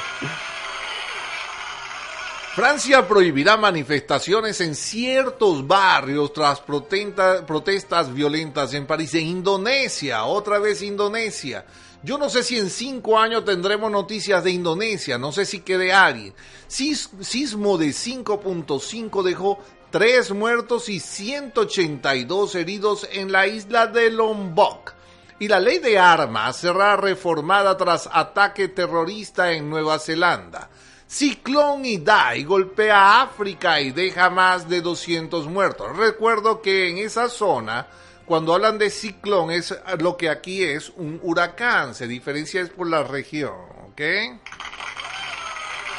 Francia 2.54 3.08
prohibirá 3.08 3.56
manifestaciones 3.56 4.60
en 4.60 4.74
ciertos 4.74 5.66
barrios 5.66 6.34
tras 6.34 6.60
protestas 6.60 8.12
violentas 8.12 8.74
en 8.74 8.86
París. 8.86 9.14
En 9.14 9.26
Indonesia, 9.26 10.24
otra 10.24 10.58
vez 10.58 10.82
Indonesia. 10.82 11.64
Yo 12.02 12.18
no 12.18 12.28
sé 12.28 12.42
si 12.42 12.58
en 12.58 12.68
cinco 12.68 13.18
años 13.18 13.46
tendremos 13.46 13.90
noticias 13.90 14.44
de 14.44 14.50
Indonesia, 14.50 15.16
no 15.16 15.32
sé 15.32 15.46
si 15.46 15.60
quede 15.60 15.94
alguien. 15.94 16.34
sismo 16.68 17.78
de 17.78 17.86
5.5 17.86 19.22
dejó 19.22 19.58
tres 19.90 20.30
muertos 20.30 20.90
y 20.90 21.00
182 21.00 22.54
heridos 22.54 23.08
en 23.12 23.32
la 23.32 23.46
isla 23.46 23.86
de 23.86 24.10
Lombok. 24.10 24.92
Y 25.38 25.48
la 25.48 25.58
ley 25.58 25.78
de 25.78 25.98
armas 25.98 26.58
será 26.58 26.96
reformada 26.96 27.78
tras 27.78 28.10
ataque 28.12 28.68
terrorista 28.68 29.52
en 29.52 29.70
Nueva 29.70 29.98
Zelanda. 29.98 30.68
Ciclón 31.12 31.84
Idai 31.84 32.42
golpea 32.42 33.20
África 33.20 33.82
y 33.82 33.90
deja 33.90 34.30
más 34.30 34.66
de 34.66 34.80
200 34.80 35.46
muertos. 35.46 35.94
Recuerdo 35.94 36.62
que 36.62 36.88
en 36.88 36.96
esa 36.96 37.28
zona, 37.28 37.86
cuando 38.24 38.54
hablan 38.54 38.78
de 38.78 38.88
ciclón, 38.88 39.50
es 39.50 39.76
lo 39.98 40.16
que 40.16 40.30
aquí 40.30 40.64
es 40.64 40.88
un 40.96 41.20
huracán. 41.22 41.94
Se 41.94 42.06
diferencia 42.06 42.62
es 42.62 42.70
por 42.70 42.88
la 42.88 43.02
región, 43.02 43.52
¿ok? 43.90 44.00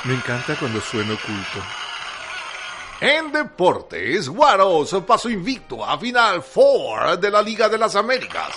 Me 0.05 0.15
encanta 0.15 0.57
cuando 0.57 0.81
suena 0.81 1.13
oculto. 1.13 1.82
En 3.05 3.33
deportes, 3.33 4.29
Guaros 4.29 4.95
pasó 5.05 5.29
invicto 5.29 5.83
a 5.83 5.99
Final 5.99 6.41
Four 6.41 7.19
de 7.19 7.29
la 7.29 7.41
Liga 7.41 7.67
de 7.67 7.77
las 7.77 7.97
Américas. 7.97 8.55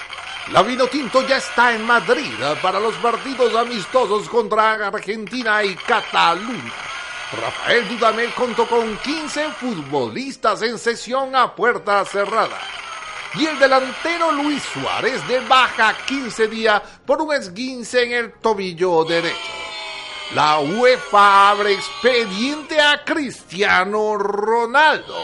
La 0.53 0.63
Vinotinto 0.63 1.27
ya 1.27 1.39
está 1.39 1.75
en 1.75 1.85
Madrid 1.85 2.33
para 2.63 2.79
los 2.79 2.95
partidos 2.99 3.57
amistosos 3.57 4.29
contra 4.29 4.87
Argentina 4.87 5.65
y 5.65 5.75
Cataluña. 5.75 6.73
Rafael 7.43 7.89
Dudamel 7.89 8.33
contó 8.35 8.69
con 8.69 8.97
15 8.99 9.51
futbolistas 9.51 10.63
en 10.63 10.79
sesión 10.79 11.35
a 11.35 11.53
puerta 11.53 12.05
cerrada. 12.05 12.61
Y 13.35 13.47
el 13.47 13.59
delantero 13.59 14.31
Luis 14.31 14.63
Suárez 14.63 15.27
de 15.27 15.41
baja 15.41 15.93
15 16.07 16.47
días 16.47 16.83
por 17.05 17.21
un 17.21 17.35
esguince 17.35 18.05
en 18.05 18.13
el 18.13 18.33
tobillo 18.35 19.03
derecho. 19.03 19.56
La 20.35 20.59
UEFA 20.59 21.51
abre 21.51 21.73
expediente 21.73 22.81
a 22.81 23.05
Cristiano 23.05 24.17
Ronaldo. 24.17 25.17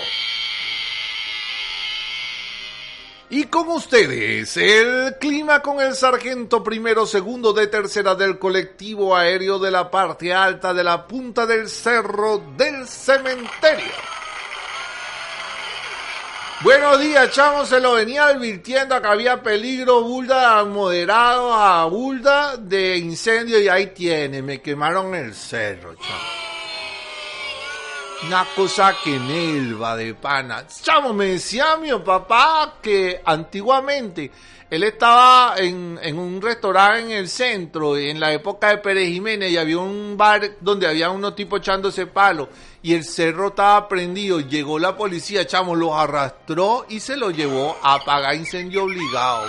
Y 3.29 3.45
con 3.45 3.69
ustedes, 3.69 4.57
el 4.59 5.17
clima 5.19 5.61
con 5.61 5.81
el 5.81 5.97
sargento 5.97 6.62
primero, 6.62 7.07
segundo 7.07 7.53
de 7.53 7.67
tercera 7.67 8.15
del 8.15 8.38
colectivo 8.38 9.17
aéreo 9.17 9.59
de 9.59 9.71
la 9.71 9.91
parte 9.91 10.35
alta 10.35 10.75
de 10.75 10.85
la 10.85 11.07
punta 11.07 11.47
del 11.47 11.69
cerro 11.69 12.43
del 12.57 12.87
cementerio. 12.87 14.22
Buenos 16.62 17.01
días, 17.01 17.29
chamo. 17.33 17.66
Se 17.66 17.81
lo 17.81 17.94
venía 17.94 18.27
advirtiendo 18.27 19.01
que 19.03 19.09
había 19.09 19.42
peligro 19.42 20.03
Bulda 20.03 20.64
moderado 20.64 21.53
a 21.53 21.85
Bulda 21.87 22.57
de 22.57 22.98
incendio 22.98 23.61
y 23.61 23.66
ahí 23.66 23.88
tiene, 23.88 24.42
me 24.42 24.61
quemaron 24.61 25.12
el 25.12 25.35
cerro, 25.35 25.96
chamo. 25.96 26.42
Una 28.29 28.46
cosa 28.55 28.94
que 29.03 29.18
nelva 29.18 29.96
de 29.96 30.14
pana. 30.14 30.64
Chamo, 30.68 31.12
me 31.12 31.25
decía 31.27 31.77
mi 31.77 31.92
papá 31.98 32.79
que 32.81 33.20
antiguamente 33.25 34.31
él 34.70 34.85
estaba 34.85 35.57
en, 35.57 35.98
en, 36.01 36.16
un 36.16 36.40
restaurante 36.40 37.01
en 37.01 37.11
el 37.11 37.29
centro, 37.29 37.96
en 37.96 38.20
la 38.20 38.33
época 38.33 38.68
de 38.68 38.79
Pérez 38.79 39.09
Jiménez, 39.09 39.51
y 39.51 39.57
había 39.57 39.79
un 39.79 40.16
bar 40.16 40.53
donde 40.61 40.87
había 40.87 41.11
unos 41.11 41.35
tipos 41.35 41.59
echándose 41.59 42.07
palo, 42.07 42.48
y 42.83 42.95
el 42.95 43.05
cerro 43.05 43.49
estaba 43.49 43.88
prendido. 43.88 44.40
Llegó 44.40 44.79
la 44.79 44.97
policía, 44.97 45.47
chamo, 45.47 45.75
los 45.75 45.92
arrastró 45.92 46.87
y 46.88 47.01
se 47.01 47.16
lo 47.16 47.31
llevó 47.31 47.77
a 47.83 47.95
apagar 47.95 48.35
incendio 48.35 48.85
obligado. 48.85 49.47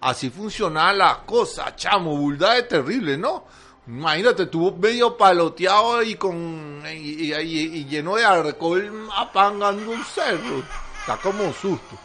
Así 0.00 0.30
funcionaba 0.30 0.92
la 0.92 1.22
cosa, 1.24 1.74
chamo, 1.76 2.16
vulda 2.16 2.58
es 2.58 2.68
terrible, 2.68 3.16
¿no? 3.16 3.44
Imagínate, 3.86 4.44
estuvo 4.44 4.72
medio 4.72 5.16
paloteado 5.16 6.02
y 6.02 6.14
con 6.14 6.82
y, 6.90 7.84
lleno 7.84 8.16
de 8.16 8.24
alcohol 8.24 9.08
apagando 9.14 9.90
un 9.90 10.04
cerro. 10.04 10.62
Está 11.00 11.18
como 11.18 11.52
susto. 11.52 11.98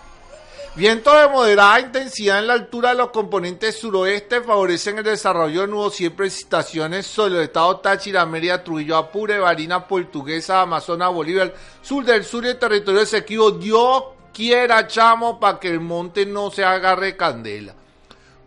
Viento 0.76 1.14
de 1.14 1.28
moderada 1.28 1.80
intensidad 1.80 2.40
en 2.40 2.48
la 2.48 2.54
altura 2.54 2.90
de 2.90 2.96
los 2.96 3.10
componentes 3.10 3.80
suroeste 3.80 4.42
favorecen 4.42 5.00
el 5.00 5.04
desarrollo 5.04 5.62
de 5.62 5.68
nuevos 5.68 5.96
siempre 5.96 6.28
estaciones 6.28 7.08
sobre 7.08 7.36
el 7.36 7.42
estado 7.42 7.78
Táchira, 7.78 8.26
Mérida, 8.26 8.64
Trujillo, 8.64 8.96
Apure, 8.96 9.40
Varina, 9.40 9.88
Portuguesa, 9.88 10.62
Amazonas, 10.62 11.12
Bolívar, 11.12 11.54
sur 11.82 12.06
del 12.06 12.24
sur 12.24 12.46
y 12.46 12.50
el 12.50 12.60
territorio 12.60 13.02
Esequibo. 13.02 13.52
Dios 13.52 14.04
quiera, 14.32 14.88
chamo, 14.88 15.40
para 15.40 15.60
que 15.60 15.70
el 15.70 15.80
monte 15.80 16.26
no 16.26 16.52
se 16.52 16.64
agarre 16.64 17.18
candela. 17.18 17.74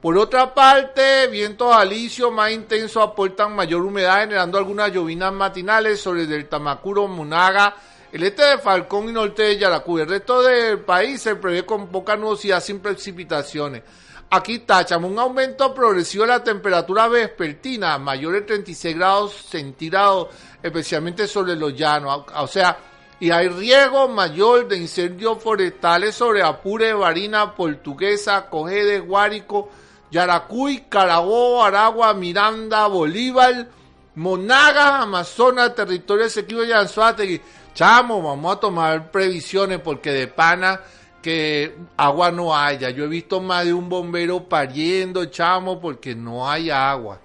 Por 0.01 0.17
otra 0.17 0.55
parte, 0.55 1.27
vientos 1.27 1.75
alisios 1.75 2.33
más 2.33 2.51
intensos 2.51 3.03
aportan 3.03 3.55
mayor 3.55 3.83
humedad, 3.83 4.21
generando 4.21 4.59
algunas 4.59 4.93
llovinas 4.93 5.33
matinales 5.33 6.01
sobre 6.01 6.23
el 6.23 6.49
Tamacuro, 6.49 7.07
Munaga, 7.09 7.77
el 8.13 8.23
este 8.23 8.43
de 8.43 8.59
Falcón 8.59 9.09
y 9.09 9.13
norte 9.13 9.43
de 9.43 9.59
Yaracuy. 9.59 10.03
El 10.03 10.09
resto 10.09 10.43
del 10.43 10.81
país 10.81 11.23
se 11.23 11.35
prevé 11.37 11.65
con 11.65 11.89
poca 11.89 12.15
nubosidad 12.15 12.63
sin 12.63 12.81
precipitaciones. 12.81 13.83
Aquí 14.31 14.61
tachamos 14.61 15.11
un 15.11 15.19
aumento 15.19 15.75
progresivo 15.75 16.25
de 16.25 16.29
la 16.29 16.45
temperatura 16.45 17.09
vespertina, 17.09 17.99
mayor 17.99 18.35
de 18.35 18.43
36 18.43 18.97
grados 18.97 19.33
centígrados, 19.49 20.29
especialmente 20.63 21.27
sobre 21.27 21.57
los 21.57 21.75
llanos. 21.75 22.25
O 22.37 22.47
sea, 22.47 22.79
y 23.19 23.31
hay 23.31 23.49
riesgo 23.49 24.09
mayor 24.09 24.69
de 24.69 24.77
incendios 24.77 25.43
forestales 25.43 26.15
sobre 26.15 26.43
Apure, 26.43 26.93
Varina, 26.93 27.55
Portuguesa, 27.55 28.49
Cogede, 28.51 29.01
Guárico, 29.01 29.71
Yaracuy, 30.11 30.85
Carabobo, 30.89 31.65
Aragua, 31.65 32.13
Miranda, 32.15 32.87
Bolívar, 32.89 33.69
Monagas, 34.15 35.03
Amazonas, 35.03 35.75
territorio 35.75 36.27
Esequibo 36.27 36.65
y 36.65 36.73
Anzuategui. 36.73 37.41
Chamo, 37.75 38.23
vamos 38.23 38.57
a 38.57 38.61
tomar 38.61 39.11
previsiones 39.11 39.81
porque 39.81 40.11
de 40.11 40.27
pana 40.27 40.81
que 41.23 41.75
agua 41.97 42.31
no 42.31 42.57
haya. 42.57 42.91
Yo 42.91 43.05
he 43.05 43.09
visto 43.09 43.41
más 43.41 43.65
de 43.65 43.73
un 43.73 43.89
bombero 43.89 44.45
pariendo, 44.45 45.25
chamo, 45.27 45.81
porque 45.81 46.15
no 46.15 46.49
hay 46.49 46.71
agua. 46.71 47.19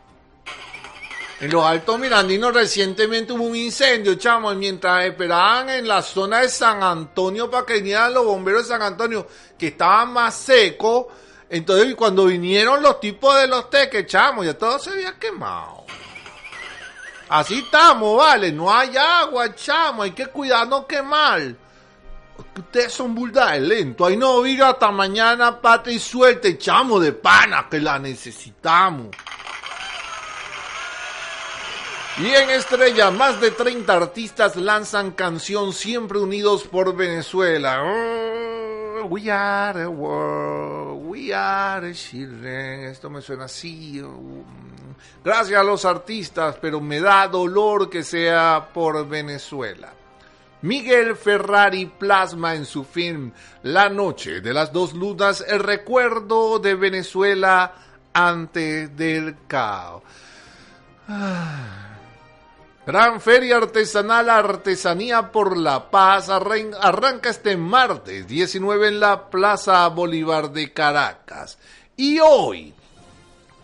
En 1.39 1.51
los 1.51 1.63
Altos 1.63 1.99
Mirandinos 1.99 2.53
recientemente 2.53 3.33
hubo 3.33 3.43
un 3.43 3.55
incendio, 3.55 4.15
chamo, 4.15 4.53
mientras 4.55 5.05
esperaban 5.05 5.69
en 5.69 5.87
la 5.87 6.01
zona 6.01 6.39
de 6.39 6.49
San 6.49 6.81
Antonio 6.81 7.51
para 7.51 7.65
que 7.65 7.75
vinieran 7.75 8.13
los 8.13 8.25
bomberos 8.25 8.63
de 8.63 8.69
San 8.69 8.81
Antonio, 8.81 9.27
que 9.57 9.67
estaban 9.67 10.13
más 10.13 10.33
secos, 10.33 11.05
entonces, 11.49 11.95
cuando 11.95 12.25
vinieron 12.25 12.81
los 12.81 12.99
tipos 12.99 13.39
de 13.39 13.47
los 13.47 13.69
teques, 13.69 14.05
chamo, 14.05 14.43
ya 14.43 14.57
todo 14.57 14.77
se 14.79 14.89
había 14.89 15.13
quemado. 15.17 15.86
Así 17.29 17.59
estamos, 17.59 18.17
vale, 18.17 18.51
no 18.51 18.73
hay 18.73 18.95
agua, 18.95 19.53
chamo, 19.53 20.03
hay 20.03 20.11
que 20.11 20.27
cuidar 20.27 20.67
no 20.67 20.87
quemar. 20.87 21.55
Ustedes 22.57 22.93
son 22.93 23.13
burdas 23.13 23.59
lento, 23.59 24.05
ahí 24.05 24.15
no 24.15 24.41
viva 24.41 24.69
hasta 24.69 24.91
mañana, 24.91 25.59
pata 25.59 25.91
y 25.91 25.99
suerte, 25.99 26.57
chamo, 26.57 26.99
de 26.99 27.11
pana, 27.11 27.67
que 27.69 27.79
la 27.79 27.99
necesitamos. 27.99 29.09
Y 32.19 32.29
en 32.29 32.49
Estrella, 32.49 33.11
más 33.11 33.39
de 33.39 33.51
30 33.51 33.93
artistas 33.93 34.55
lanzan 34.55 35.11
canción 35.11 35.71
Siempre 35.71 36.17
Unidos 36.17 36.63
por 36.63 36.95
Venezuela. 36.95 37.83
Oh, 37.83 39.05
we 39.05 39.29
are 39.29 39.81
the 39.81 39.87
world, 39.87 41.05
we 41.05 41.31
are 41.31 41.93
children. 41.93 42.85
Esto 42.85 43.11
me 43.11 43.21
suena 43.21 43.45
así. 43.45 44.01
Oh, 44.01 44.43
gracias 45.23 45.59
a 45.59 45.63
los 45.63 45.85
artistas, 45.85 46.57
pero 46.61 46.81
me 46.81 46.99
da 46.99 47.27
dolor 47.27 47.89
que 47.89 48.03
sea 48.03 48.69
por 48.73 49.07
Venezuela. 49.07 49.93
Miguel 50.61 51.15
Ferrari 51.15 51.85
plasma 51.85 52.55
en 52.55 52.65
su 52.65 52.83
film 52.83 53.31
La 53.63 53.89
Noche 53.89 54.41
de 54.41 54.53
las 54.53 54.73
Dos 54.73 54.93
Lunas 54.93 55.43
el 55.47 55.59
recuerdo 55.59 56.59
de 56.59 56.75
Venezuela 56.75 57.73
antes 58.13 58.95
del 58.97 59.35
caos. 59.47 60.01
Ah. 61.07 61.87
Gran 62.87 63.19
Feria 63.19 63.57
Artesanal 63.57 64.29
Artesanía 64.29 65.29
por 65.29 65.57
la 65.57 65.91
Paz 65.91 66.29
arranca 66.29 67.29
este 67.29 67.57
martes 67.57 68.25
19 68.27 68.87
en 68.87 68.99
la 69.01 69.29
Plaza 69.29 69.85
Bolívar 69.89 70.51
de 70.51 70.71
Caracas. 70.71 71.57
Y 71.97 72.19
hoy, 72.19 72.73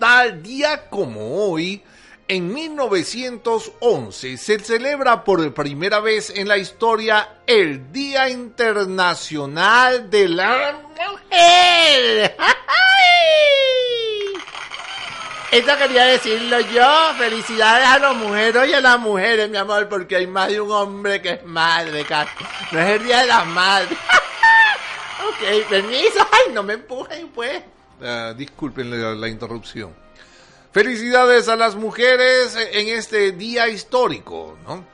tal 0.04 0.44
día 0.44 0.90
como 0.90 1.48
hoy, 1.48 1.82
en 2.28 2.54
1911 2.54 4.38
se 4.38 4.60
celebra 4.60 5.24
por 5.24 5.54
primera 5.54 6.02
vez 6.02 6.30
en 6.36 6.50
la 6.50 6.58
historia 6.58 7.38
el 7.48 7.90
Día 7.94 8.28
Internacional 8.28 10.10
de 10.10 10.28
la 10.28 10.78
Mujer. 10.90 12.36
Quería 15.78 16.04
decirlo 16.04 16.60
yo. 16.60 17.14
Felicidades 17.18 17.88
a 17.88 18.00
los 18.00 18.18
mujeres 18.18 18.68
y 18.68 18.74
a 18.74 18.82
las 18.82 19.00
mujeres, 19.00 19.50
mi 19.50 19.56
amor, 19.56 19.88
porque 19.88 20.18
hay 20.18 20.28
más 20.28 20.50
de 20.50 20.60
un 20.60 20.70
hombre 20.70 21.22
que 21.22 21.30
es 21.32 21.46
madre, 21.46 22.06
No 22.74 22.80
es 22.82 22.90
el 22.90 23.06
día 23.06 23.22
de 23.22 23.28
las 23.28 23.46
madres. 23.46 23.98
ok, 25.30 25.70
permiso. 25.70 26.28
Ay, 26.30 26.52
no 26.54 26.62
me 26.62 26.74
empujen, 26.74 27.30
pues. 27.30 27.64
Uh, 28.02 28.34
disculpen 28.36 29.20
la, 29.22 29.28
interrupción. 29.30 29.92
Felicidades 30.72 31.48
a 31.48 31.56
las 31.56 31.76
mujeres 31.76 32.58
en 32.72 32.90
este 32.90 33.32
día 33.32 33.70
histórico, 33.70 34.58
¿no? 34.68 34.86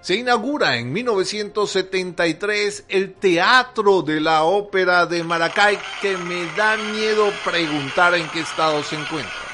Se 0.00 0.14
inaugura 0.16 0.76
en 0.76 0.92
1973 0.92 2.84
el 2.88 3.14
Teatro 3.14 4.02
de 4.02 4.20
la 4.20 4.44
Ópera 4.44 5.06
de 5.06 5.24
Maracay, 5.24 5.78
que 6.02 6.18
me 6.18 6.44
da 6.54 6.76
miedo 6.76 7.32
preguntar 7.42 8.14
en 8.14 8.28
qué 8.28 8.40
estado 8.40 8.82
se 8.82 8.96
encuentra. 8.96 9.53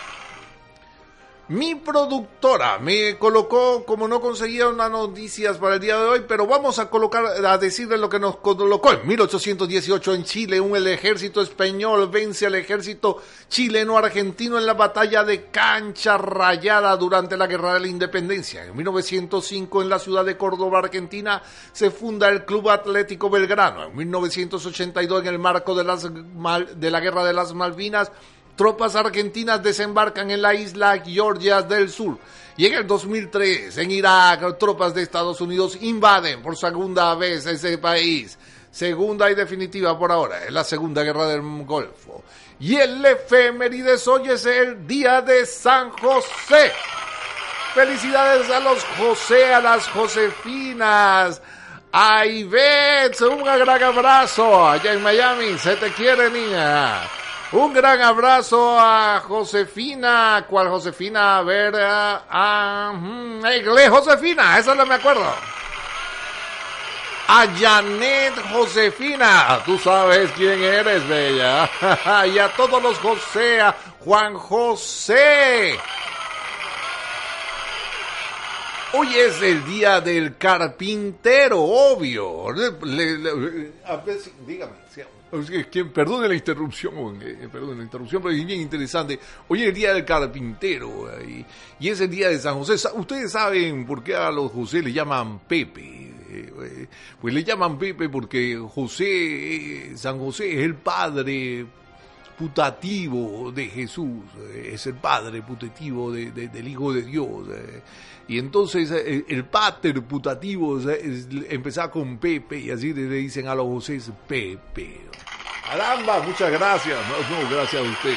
Mi 1.50 1.74
productora 1.74 2.78
me 2.78 3.18
colocó, 3.18 3.84
como 3.84 4.06
no 4.06 4.20
conseguía 4.20 4.68
unas 4.68 4.88
noticias 4.88 5.58
para 5.58 5.74
el 5.74 5.80
día 5.80 5.98
de 5.98 6.04
hoy, 6.04 6.24
pero 6.28 6.46
vamos 6.46 6.78
a 6.78 6.88
colocar, 6.88 7.24
a 7.44 7.58
decirle 7.58 7.98
lo 7.98 8.08
que 8.08 8.20
nos 8.20 8.36
colocó. 8.36 8.92
En 8.92 9.04
1818 9.04 10.14
en 10.14 10.22
Chile, 10.22 10.60
un 10.60 10.76
el 10.76 10.86
ejército 10.86 11.42
español 11.42 12.08
vence 12.08 12.46
al 12.46 12.54
ejército 12.54 13.20
chileno-argentino 13.48 14.58
en 14.58 14.64
la 14.64 14.74
batalla 14.74 15.24
de 15.24 15.46
Cancha 15.46 16.16
Rayada 16.16 16.96
durante 16.96 17.36
la 17.36 17.48
Guerra 17.48 17.74
de 17.74 17.80
la 17.80 17.88
Independencia. 17.88 18.66
En 18.66 18.76
1905 18.76 19.82
en 19.82 19.88
la 19.88 19.98
ciudad 19.98 20.24
de 20.24 20.36
Córdoba, 20.36 20.78
Argentina, 20.78 21.42
se 21.72 21.90
funda 21.90 22.28
el 22.28 22.44
Club 22.44 22.70
Atlético 22.70 23.28
Belgrano. 23.28 23.86
En 23.86 23.96
1982 23.96 25.22
en 25.22 25.26
el 25.26 25.40
marco 25.40 25.74
de, 25.74 25.82
las, 25.82 26.08
de 26.08 26.90
la 26.92 27.00
Guerra 27.00 27.24
de 27.24 27.32
las 27.32 27.54
Malvinas, 27.54 28.12
tropas 28.60 28.94
argentinas 28.94 29.62
desembarcan 29.62 30.30
en 30.30 30.42
la 30.42 30.52
isla 30.52 31.02
Georgia 31.02 31.62
del 31.62 31.88
Sur. 31.88 32.18
Y 32.58 32.66
en 32.66 32.74
el 32.74 32.86
2003, 32.86 33.78
en 33.78 33.90
Irak, 33.90 34.58
tropas 34.58 34.92
de 34.92 35.00
Estados 35.00 35.40
Unidos 35.40 35.78
invaden 35.80 36.42
por 36.42 36.58
segunda 36.58 37.14
vez 37.14 37.46
ese 37.46 37.78
país. 37.78 38.38
Segunda 38.70 39.30
y 39.30 39.34
definitiva 39.34 39.98
por 39.98 40.12
ahora, 40.12 40.44
es 40.44 40.52
la 40.52 40.62
Segunda 40.62 41.02
Guerra 41.02 41.26
del 41.28 41.40
Golfo. 41.64 42.22
Y 42.58 42.76
el 42.76 43.02
efemérides 43.02 44.06
hoy 44.06 44.28
es 44.28 44.44
el 44.44 44.86
Día 44.86 45.22
de 45.22 45.46
San 45.46 45.92
José. 45.92 46.70
Felicidades 47.72 48.50
a 48.50 48.60
los 48.60 48.84
José, 48.98 49.54
a 49.54 49.60
las 49.62 49.88
Josefinas. 49.88 51.40
A 51.92 52.26
Ivette, 52.26 53.22
un 53.22 53.42
gran 53.42 53.82
abrazo 53.82 54.68
allá 54.68 54.92
en 54.92 55.02
Miami. 55.02 55.56
Se 55.56 55.76
te 55.76 55.90
quiere, 55.92 56.28
niña. 56.28 57.19
Un 57.52 57.72
gran 57.72 58.00
abrazo 58.00 58.78
a 58.78 59.20
Josefina. 59.26 60.46
¿Cuál 60.48 60.68
Josefina? 60.68 61.38
A 61.38 61.42
ver, 61.42 61.74
a, 61.74 62.22
a 62.30 62.92
mm, 62.92 63.42
Josefina, 63.90 64.56
esa 64.56 64.74
no 64.76 64.86
me 64.86 64.94
acuerdo. 64.94 65.24
A 67.26 67.46
Janet 67.58 68.34
Josefina, 68.52 69.60
tú 69.64 69.78
sabes 69.78 70.30
quién 70.32 70.62
eres, 70.62 71.06
bella. 71.08 71.68
y 72.26 72.38
a 72.38 72.48
todos 72.56 72.80
los 72.80 72.98
José, 72.98 73.60
a 73.60 73.74
Juan 74.04 74.34
José. 74.34 75.76
Hoy 78.92 79.16
es 79.16 79.42
el 79.42 79.64
día 79.64 80.00
del 80.00 80.36
carpintero, 80.36 81.60
obvio. 81.60 82.48
a 82.48 83.96
ver, 83.96 84.18
dígame, 84.46 84.72
Perdone 85.94 86.28
la 86.28 86.34
interrupción, 86.34 87.20
eh, 87.22 87.48
perdone 87.50 87.76
la 87.76 87.84
interrupción, 87.84 88.20
pero 88.22 88.34
es 88.34 88.44
bien 88.44 88.60
interesante. 88.60 89.18
Hoy 89.48 89.62
es 89.62 89.68
el 89.68 89.74
día 89.74 89.94
del 89.94 90.04
carpintero 90.04 91.08
y, 91.24 91.44
y, 91.78 91.88
es 91.88 92.00
el 92.00 92.10
día 92.10 92.28
de 92.28 92.38
San 92.38 92.56
José. 92.56 92.74
Ustedes 92.94 93.30
saben 93.32 93.86
por 93.86 94.02
qué 94.02 94.16
a 94.16 94.30
los 94.30 94.50
José 94.50 94.82
le 94.82 94.92
llaman 94.92 95.40
Pepe. 95.40 96.10
Eh, 96.32 96.86
pues 97.20 97.34
le 97.34 97.44
llaman 97.44 97.78
Pepe 97.78 98.08
porque 98.08 98.56
José, 98.56 99.92
San 99.96 100.18
José 100.18 100.52
es 100.52 100.64
el 100.64 100.74
padre 100.74 101.66
putativo 102.40 103.52
de 103.52 103.66
Jesús, 103.66 104.24
eh, 104.38 104.70
es 104.72 104.86
el 104.86 104.94
padre 104.94 105.42
putativo 105.42 106.10
del 106.10 106.68
Hijo 106.68 106.90
de 106.90 107.02
Dios. 107.02 107.46
Y 108.28 108.38
entonces 108.38 108.90
el 108.90 109.44
pater 109.44 110.02
putativo 110.02 110.80
empezaba 111.50 111.90
con 111.90 112.16
Pepe 112.16 112.58
y 112.58 112.70
así 112.70 112.94
le 112.94 113.02
dicen 113.08 113.46
a 113.46 113.54
los 113.54 113.66
José 113.66 114.00
Pepe. 114.26 115.02
Caramba, 115.66 116.22
muchas 116.22 116.50
gracias. 116.50 116.96
No, 117.30 117.50
gracias 117.50 117.86
a 117.86 117.90
usted. 117.90 118.14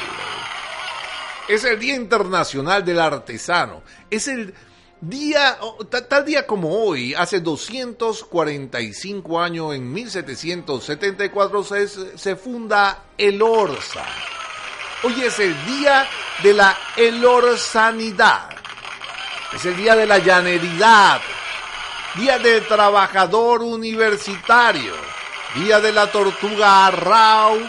Es 1.46 1.64
el 1.64 1.78
Día 1.78 1.94
Internacional 1.94 2.82
del 2.82 3.00
Artesano. 3.00 3.82
Es 4.08 4.26
el 4.26 4.54
día, 5.08 5.58
tal 6.08 6.24
día 6.24 6.46
como 6.46 6.84
hoy, 6.84 7.14
hace 7.14 7.40
245 7.40 9.40
años, 9.40 9.74
en 9.74 9.92
1774, 9.92 11.64
se, 11.64 12.18
se 12.18 12.36
funda 12.36 13.04
el 13.16 13.40
Orsa. 13.42 14.04
Hoy 15.02 15.22
es 15.22 15.38
el 15.38 15.54
día 15.66 16.06
de 16.42 16.54
la 16.54 16.76
elorsanidad. 16.96 18.48
Es 19.52 19.64
el 19.66 19.76
día 19.76 19.96
de 19.96 20.06
la 20.06 20.18
llaneridad. 20.18 21.20
Día 22.16 22.38
del 22.38 22.66
trabajador 22.66 23.62
universitario 23.62 24.94
día 25.54 25.80
de 25.80 25.92
la 25.92 26.10
tortuga 26.10 26.86
Arrau. 26.86 27.60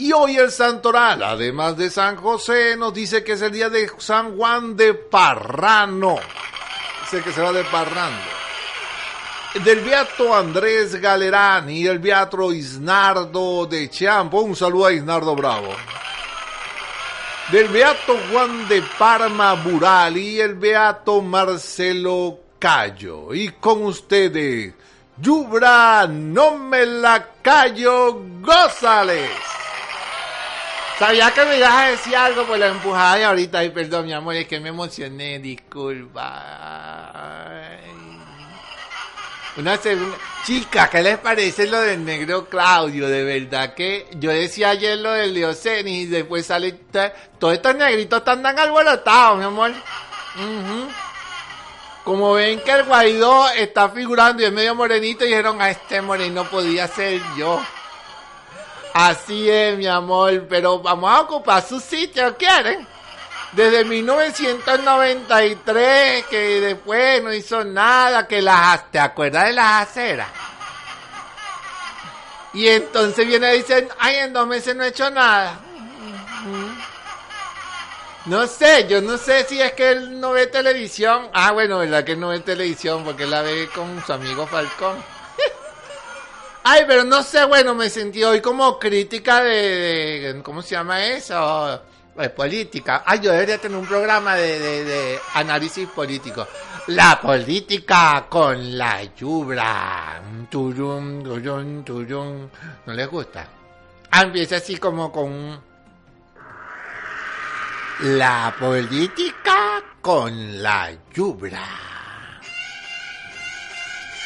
Y 0.00 0.12
hoy 0.12 0.36
el 0.36 0.52
santoral, 0.52 1.24
además 1.24 1.76
de 1.76 1.90
San 1.90 2.14
José, 2.14 2.76
nos 2.76 2.94
dice 2.94 3.24
que 3.24 3.32
es 3.32 3.42
el 3.42 3.50
día 3.50 3.68
de 3.68 3.90
San 3.98 4.36
Juan 4.36 4.76
de 4.76 4.94
Parrano. 4.94 6.16
Dice 7.02 7.20
que 7.20 7.32
se 7.32 7.42
va 7.42 7.52
de 7.52 7.64
Parrando. 7.64 8.30
Del 9.64 9.80
Beato 9.80 10.32
Andrés 10.36 10.94
Galerán 11.00 11.68
y 11.68 11.84
el 11.84 11.98
Beato 11.98 12.52
Isnardo 12.52 13.66
de 13.66 13.90
Champo. 13.90 14.42
Un 14.42 14.54
saludo 14.54 14.86
a 14.86 14.92
Isnardo 14.92 15.34
Bravo. 15.34 15.74
Del 17.50 17.66
Beato 17.66 18.16
Juan 18.30 18.68
de 18.68 18.82
Parma 18.96 19.54
Bural 19.54 20.16
y 20.16 20.38
el 20.40 20.54
Beato 20.54 21.20
Marcelo 21.22 22.38
Cayo. 22.60 23.34
Y 23.34 23.48
con 23.52 23.84
ustedes 23.84 24.74
Yubra, 25.20 26.06
no 26.06 26.56
me 26.56 26.86
la 26.86 27.30
callo, 27.42 28.22
gózales. 28.40 29.57
Sabía 30.98 31.30
que 31.32 31.44
me 31.44 31.58
ibas 31.58 31.72
a 31.72 31.88
decir 31.90 32.16
algo, 32.16 32.44
pues 32.44 32.58
lo 32.58 32.66
empujaba 32.66 33.20
y 33.20 33.22
ahorita, 33.22 33.60
ay, 33.60 33.70
perdón, 33.70 34.06
mi 34.06 34.12
amor, 34.12 34.34
es 34.34 34.48
que 34.48 34.58
me 34.58 34.70
emocioné, 34.70 35.38
disculpa. 35.38 36.24
Una 39.56 39.76
segunda. 39.76 40.16
Chica, 40.44 40.88
¿qué 40.90 41.02
les 41.02 41.18
parece 41.18 41.66
lo 41.68 41.80
del 41.80 42.04
negro 42.04 42.48
Claudio? 42.48 43.08
De 43.08 43.22
verdad 43.22 43.74
que 43.74 44.08
yo 44.16 44.30
decía 44.30 44.70
ayer 44.70 44.98
lo 44.98 45.12
del 45.12 45.34
Leocenis 45.34 46.04
y 46.04 46.06
después 46.06 46.46
sale. 46.46 46.72
Todos 47.38 47.54
estos 47.54 47.76
negritos 47.76 48.18
están 48.18 48.42
tan 48.42 48.58
alborotados, 48.58 49.38
mi 49.38 49.44
amor. 49.44 49.72
Como 52.02 52.32
ven 52.32 52.60
que 52.60 52.70
el 52.70 52.84
Guaidó 52.84 53.50
está 53.50 53.88
figurando 53.90 54.42
y 54.42 54.46
es 54.46 54.52
medio 54.52 54.74
morenito, 54.74 55.24
y 55.24 55.28
dijeron, 55.28 55.60
a 55.60 55.70
este 55.70 56.02
moreno 56.02 56.44
podía 56.44 56.88
ser 56.88 57.20
yo. 57.36 57.60
Así 59.00 59.48
es, 59.48 59.78
mi 59.78 59.86
amor, 59.86 60.48
pero 60.48 60.80
vamos 60.80 61.08
a 61.08 61.20
ocupar 61.20 61.64
su 61.64 61.78
sitio, 61.78 62.36
¿quieren? 62.36 62.84
Desde 63.52 63.84
1993, 63.84 66.26
que 66.26 66.60
después 66.60 67.22
no 67.22 67.32
hizo 67.32 67.62
nada, 67.62 68.26
que 68.26 68.42
las... 68.42 68.90
¿Te 68.90 68.98
acuerdas 68.98 69.44
de 69.44 69.52
las 69.52 69.88
aceras? 69.88 70.26
Y 72.52 72.66
entonces 72.66 73.24
viene 73.24 73.54
y 73.54 73.58
dice, 73.58 73.86
ay, 74.00 74.16
en 74.16 74.32
dos 74.32 74.48
meses 74.48 74.74
no 74.74 74.82
he 74.82 74.88
hecho 74.88 75.08
nada. 75.10 75.60
No 78.24 78.48
sé, 78.48 78.88
yo 78.88 79.00
no 79.00 79.16
sé 79.16 79.44
si 79.44 79.62
es 79.62 79.74
que 79.74 79.92
él 79.92 80.18
no 80.18 80.32
ve 80.32 80.48
televisión. 80.48 81.30
Ah, 81.32 81.52
bueno, 81.52 81.78
verdad 81.78 82.02
que 82.02 82.16
no 82.16 82.30
ve 82.30 82.40
televisión 82.40 83.04
porque 83.04 83.26
la 83.26 83.42
ve 83.42 83.68
con 83.72 84.04
su 84.04 84.12
amigo 84.12 84.44
Falcón. 84.48 84.96
Ay, 86.64 86.84
pero 86.86 87.04
no 87.04 87.22
sé, 87.22 87.44
bueno, 87.44 87.74
me 87.74 87.88
sentí 87.88 88.22
hoy 88.22 88.40
como 88.40 88.78
crítica 88.78 89.42
de, 89.42 90.40
¿cómo 90.42 90.62
se 90.62 90.74
llama 90.74 91.04
eso? 91.04 91.80
De 92.16 92.30
política. 92.30 93.02
Ay, 93.06 93.20
yo 93.20 93.30
debería 93.32 93.58
tener 93.58 93.78
un 93.78 93.86
programa 93.86 94.34
de, 94.34 95.18
análisis 95.34 95.88
político. 95.88 96.46
La 96.88 97.20
política 97.20 98.26
con 98.28 98.76
la 98.76 99.04
yubra. 99.14 100.20
Turum, 100.50 101.22
turum, 101.22 101.84
turum. 101.84 102.48
¿No 102.86 102.92
les 102.92 103.08
gusta? 103.08 103.46
Ah, 104.10 104.22
empieza 104.22 104.56
así 104.56 104.78
como 104.78 105.12
con 105.12 105.60
la 108.00 108.54
política 108.58 109.82
con 110.00 110.62
la 110.62 110.90
yubra. 111.12 111.87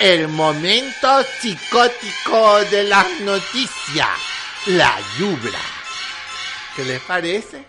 El 0.04 0.26
momento 0.26 1.22
psicótico 1.22 2.58
de 2.72 2.82
las 2.82 3.20
noticias. 3.20 4.08
La 4.66 4.98
yubra. 5.16 5.60
¿Qué 6.74 6.84
les 6.84 7.00
parece? 7.02 7.64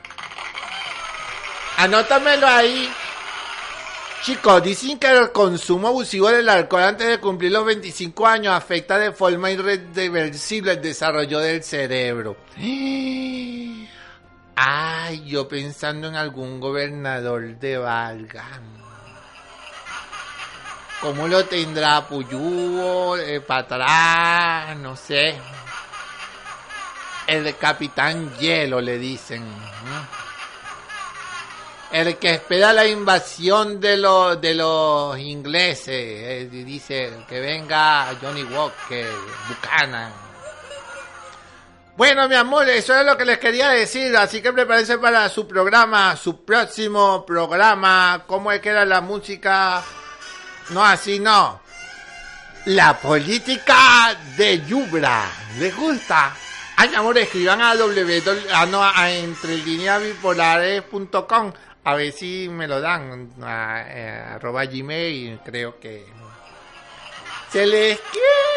Anótamelo 1.77 2.47
ahí. 2.47 2.91
Chicos, 4.23 4.63
dicen 4.63 4.97
que 4.97 5.11
el 5.11 5.31
consumo 5.31 5.89
abusivo 5.89 6.29
del 6.29 6.49
alcohol 6.49 6.81
antes 6.81 7.07
de 7.07 7.19
cumplir 7.19 7.51
los 7.51 7.65
25 7.65 8.25
años 8.25 8.55
afecta 8.55 8.97
de 8.97 9.11
forma 9.11 9.51
irreversible 9.51 10.71
el 10.71 10.81
desarrollo 10.81 11.37
del 11.37 11.63
cerebro. 11.63 12.35
Ay, 14.55 15.23
yo 15.23 15.47
pensando 15.47 16.07
en 16.07 16.15
algún 16.15 16.59
gobernador 16.59 17.59
de 17.59 17.77
Valga. 17.77 18.59
¿Cómo 21.03 21.27
lo 21.27 21.43
tendrá 21.43 22.07
Puyú, 22.07 23.17
eh, 23.17 23.41
para 23.41 24.73
no 24.75 24.95
sé? 24.95 25.35
El 27.27 27.57
Capitán 27.57 28.33
Hielo 28.37 28.79
le 28.79 28.97
dicen. 28.97 29.43
el 31.91 32.17
que 32.17 32.35
espera 32.35 32.71
la 32.71 32.87
invasión 32.87 33.81
de 33.81 33.97
los 33.97 34.39
de 34.39 34.53
los 34.53 35.19
ingleses. 35.19 35.89
eh, 35.89 36.47
dice 36.49 37.11
que 37.27 37.41
venga 37.41 38.15
Johnny 38.21 38.45
Walker, 38.45 39.11
Buchanan. 39.49 40.13
Bueno, 41.97 42.29
mi 42.29 42.35
amor, 42.35 42.69
eso 42.69 42.97
es 42.97 43.05
lo 43.05 43.17
que 43.17 43.25
les 43.25 43.39
quería 43.39 43.67
decir. 43.71 44.15
Así 44.15 44.41
que 44.41 44.53
prepárense 44.53 44.97
para 44.99 45.27
su 45.27 45.45
programa, 45.49 46.15
su 46.15 46.45
próximo 46.45 47.25
programa. 47.25 48.23
¿Cómo 48.25 48.53
es 48.53 48.61
que 48.61 48.69
era 48.69 48.85
la 48.85 49.01
música? 49.01 49.83
No, 50.69 50.83
así 50.83 51.19
no. 51.19 51.61
La 52.65 52.97
política 52.97 54.17
de 54.37 54.65
Yubra. 54.65 55.29
¿Les 55.57 55.75
gusta? 55.75 56.33
Ay, 56.77 56.95
amor, 56.95 57.17
escriban 57.17 57.61
a 57.61 57.75
www, 57.75 58.53
a, 58.53 58.65
no, 58.65 58.81
a 58.83 59.11
entrelineabipolares.com 59.11 61.51
a 61.85 61.95
ver 61.95 62.13
si 62.13 62.47
me 62.49 62.67
lo 62.67 62.79
dan. 62.79 63.33
A, 63.41 63.83
eh, 63.87 64.25
arroba 64.35 64.65
gmail, 64.65 65.39
creo 65.43 65.79
que... 65.79 66.05
Se 67.51 67.67
les 67.67 67.99
quiere. 67.99 68.52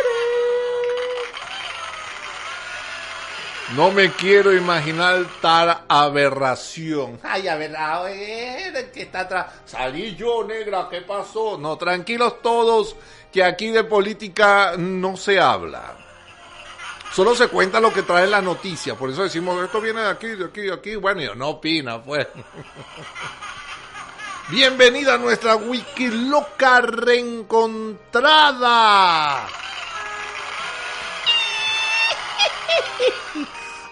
No 3.74 3.90
me 3.90 4.12
quiero 4.12 4.55
imaginar 4.55 5.26
tal 5.40 5.83
aberración. 5.88 7.18
Ay, 7.24 7.48
a 7.48 7.57
ver, 7.57 7.76
a 7.76 8.02
ver, 8.02 8.92
que 8.92 9.02
está 9.02 9.20
atrás. 9.20 9.46
Salí 9.64 10.14
yo, 10.14 10.44
negra, 10.44 10.87
¿qué 10.88 11.00
pasó? 11.00 11.59
No, 11.59 11.76
tranquilos 11.76 12.40
todos, 12.42 12.94
que 13.33 13.42
aquí 13.42 13.70
de 13.70 13.83
política 13.83 14.74
no 14.79 15.16
se 15.16 15.40
habla. 15.40 15.96
Solo 17.12 17.35
se 17.35 17.48
cuenta 17.48 17.81
lo 17.81 17.92
que 17.92 18.02
trae 18.02 18.29
la 18.29 18.40
noticia, 18.40 18.94
por 18.94 19.11
eso 19.11 19.24
decimos, 19.24 19.61
esto 19.64 19.81
viene 19.81 20.02
de 20.02 20.11
aquí, 20.11 20.29
de 20.29 20.44
aquí, 20.44 20.61
de 20.61 20.72
aquí. 20.72 20.94
Bueno, 20.94 21.22
yo 21.22 21.35
no 21.35 21.48
opina, 21.48 22.00
pues. 22.00 22.29
Bienvenida 24.48 25.14
a 25.14 25.18
nuestra 25.18 25.57
wiki 25.57 26.07
loca 26.07 26.83
reencontrada. 26.83 29.48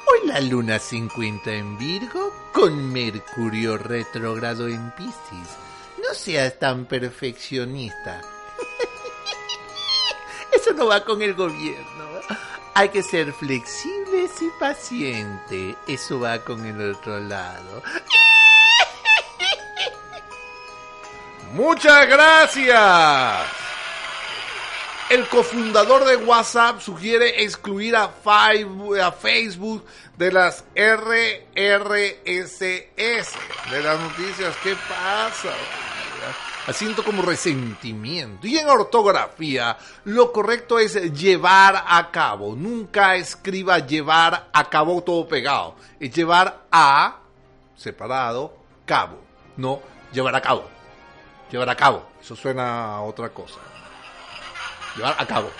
Hoy 0.06 0.26
la 0.26 0.40
luna 0.40 0.78
se 0.78 0.96
encuentra 0.96 1.54
en 1.54 1.78
Virgo 1.78 2.32
con 2.52 2.92
Mercurio 2.92 3.78
retrógrado 3.78 4.68
en 4.68 4.90
Piscis. 4.92 5.56
No 6.02 6.14
seas 6.14 6.58
tan 6.58 6.86
perfeccionista. 6.86 8.20
Eso 10.52 10.72
no 10.72 10.86
va 10.86 11.04
con 11.04 11.22
el 11.22 11.34
gobierno. 11.34 12.04
Hay 12.74 12.88
que 12.88 13.02
ser 13.02 13.32
flexibles 13.32 14.42
y 14.42 14.50
pacientes. 14.58 15.76
Eso 15.86 16.20
va 16.20 16.38
con 16.40 16.64
el 16.66 16.92
otro 16.92 17.20
lado. 17.20 17.82
Muchas 21.52 22.08
gracias. 22.08 23.63
El 25.14 25.28
cofundador 25.28 26.04
de 26.04 26.16
WhatsApp 26.16 26.80
sugiere 26.80 27.44
excluir 27.44 27.94
a, 27.94 28.08
Facebook 29.12 29.84
de 30.18 30.32
las 30.32 30.64
RRSS, 30.74 31.54
de 32.58 33.80
las 33.80 34.00
noticias. 34.00 34.56
¿Qué 34.60 34.74
pasa? 34.88 35.52
Siento 36.72 37.04
como 37.04 37.22
resentimiento. 37.22 38.44
Y 38.48 38.58
en 38.58 38.68
ortografía, 38.68 39.76
lo 40.02 40.32
correcto 40.32 40.80
es 40.80 41.12
llevar 41.12 41.84
a 41.86 42.10
cabo. 42.10 42.56
Nunca 42.56 43.14
escriba 43.14 43.78
llevar 43.78 44.48
a 44.52 44.68
cabo 44.68 45.00
todo 45.04 45.28
pegado. 45.28 45.76
Es 46.00 46.12
llevar 46.12 46.64
a, 46.72 47.18
separado, 47.76 48.52
cabo. 48.84 49.20
No 49.56 49.80
llevar 50.12 50.34
a 50.34 50.42
cabo. 50.42 50.68
Llevar 51.52 51.70
a 51.70 51.76
cabo. 51.76 52.04
Eso 52.20 52.34
suena 52.34 52.96
a 52.96 53.02
otra 53.02 53.28
cosa. 53.28 53.60
Llevar 54.96 55.16
a 55.18 55.26
cabo. 55.26 55.50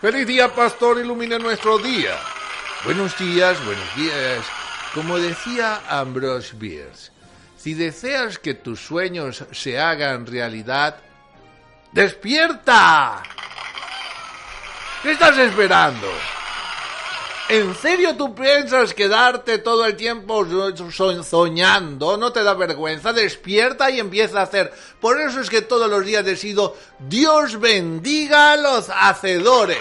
Feliz 0.00 0.26
día, 0.26 0.54
pastor. 0.54 0.98
Ilumine 0.98 1.38
nuestro 1.38 1.78
día. 1.78 2.16
Buenos 2.84 3.18
días, 3.18 3.64
buenos 3.64 3.96
días. 3.96 4.44
Como 4.94 5.18
decía 5.18 5.82
Ambrose 5.88 6.54
Bierce, 6.56 7.10
si 7.56 7.74
deseas 7.74 8.38
que 8.38 8.54
tus 8.54 8.80
sueños 8.80 9.44
se 9.50 9.78
hagan 9.78 10.26
realidad, 10.26 10.96
¡despierta! 11.92 13.22
¿Qué 15.02 15.12
estás 15.12 15.36
esperando? 15.38 16.08
¿En 17.48 17.76
serio 17.76 18.16
tú 18.16 18.34
piensas 18.34 18.92
quedarte 18.92 19.58
todo 19.58 19.86
el 19.86 19.94
tiempo 19.96 20.44
so- 20.44 20.90
so- 20.90 21.22
soñando? 21.22 22.16
¿No 22.16 22.32
te 22.32 22.42
da 22.42 22.54
vergüenza? 22.54 23.12
Despierta 23.12 23.88
y 23.90 24.00
empieza 24.00 24.40
a 24.40 24.44
hacer. 24.44 24.72
Por 25.00 25.20
eso 25.20 25.40
es 25.40 25.48
que 25.48 25.62
todos 25.62 25.88
los 25.88 26.04
días 26.04 26.24
decido, 26.24 26.76
Dios 26.98 27.60
bendiga 27.60 28.52
a 28.52 28.56
los 28.56 28.90
hacedores. 28.90 29.78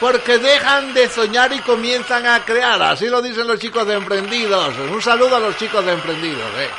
Porque 0.00 0.38
dejan 0.38 0.94
de 0.94 1.08
soñar 1.10 1.52
y 1.52 1.58
comienzan 1.60 2.26
a 2.26 2.42
crear. 2.44 2.80
Así 2.82 3.06
lo 3.06 3.20
dicen 3.20 3.46
los 3.46 3.58
chicos 3.60 3.86
de 3.86 3.94
emprendidos. 3.94 4.74
Un 4.90 5.02
saludo 5.02 5.36
a 5.36 5.40
los 5.40 5.56
chicos 5.58 5.84
de 5.84 5.92
emprendidos. 5.92 6.50
eh. 6.58 6.70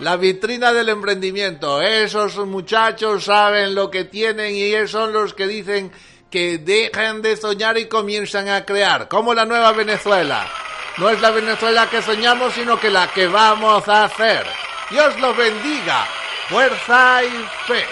La 0.00 0.16
vitrina 0.16 0.72
del 0.72 0.88
emprendimiento. 0.90 1.80
Esos 1.80 2.36
muchachos 2.36 3.24
saben 3.24 3.74
lo 3.74 3.90
que 3.90 4.04
tienen 4.04 4.54
y 4.54 4.86
son 4.88 5.12
los 5.12 5.32
que 5.34 5.46
dicen 5.46 5.90
que 6.36 6.58
dejan 6.58 7.22
de 7.22 7.34
soñar 7.34 7.78
y 7.78 7.86
comienzan 7.86 8.50
a 8.50 8.66
crear. 8.66 9.08
Como 9.08 9.32
la 9.32 9.46
nueva 9.46 9.72
Venezuela. 9.72 10.46
No 10.98 11.08
es 11.08 11.18
la 11.22 11.30
Venezuela 11.30 11.88
que 11.88 12.02
soñamos, 12.02 12.52
sino 12.52 12.78
que 12.78 12.90
la 12.90 13.08
que 13.08 13.26
vamos 13.26 13.88
a 13.88 14.04
hacer. 14.04 14.44
Dios 14.90 15.18
los 15.18 15.34
bendiga. 15.34 16.06
Fuerza 16.50 17.24
y 17.24 17.30
fe. 17.66 17.86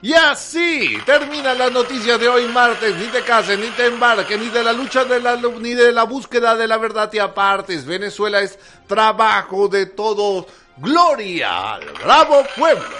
Y 0.00 0.12
así 0.12 0.96
termina 1.04 1.54
la 1.54 1.68
noticia 1.68 2.16
de 2.16 2.28
hoy 2.28 2.46
martes. 2.46 2.94
Ni 2.94 3.06
te 3.06 3.22
cases, 3.22 3.58
ni 3.58 3.70
te 3.70 3.86
embarques, 3.86 4.38
ni 4.38 4.48
de 4.48 4.62
la 4.62 4.72
lucha 4.72 5.04
de 5.04 5.18
la, 5.18 5.34
ni 5.34 5.74
de 5.74 5.90
la 5.90 6.04
búsqueda 6.04 6.54
de 6.54 6.68
la 6.68 6.78
verdad 6.78 7.10
te 7.10 7.20
apartes. 7.20 7.84
Venezuela 7.84 8.42
es 8.42 8.60
trabajo 8.86 9.66
de 9.66 9.86
todos. 9.86 10.46
Gloria 10.76 11.74
al 11.74 11.84
bravo 12.00 12.46
pueblo. 12.56 12.94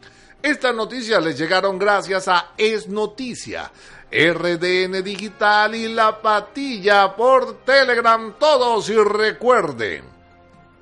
Estas 0.42 0.74
noticias 0.74 1.24
les 1.24 1.38
llegaron 1.38 1.78
gracias 1.78 2.26
a 2.26 2.52
Es 2.58 2.88
Noticia, 2.88 3.70
RDN 4.12 5.02
Digital 5.02 5.74
y 5.74 5.88
La 5.88 6.20
Patilla 6.20 7.16
por 7.16 7.64
Telegram. 7.64 8.34
Todos 8.38 8.90
y 8.90 8.96
recuerden, 8.96 10.04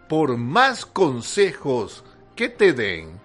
por 0.08 0.36
más 0.36 0.84
consejos 0.84 2.02
que 2.34 2.48
te 2.48 2.72
den, 2.72 3.20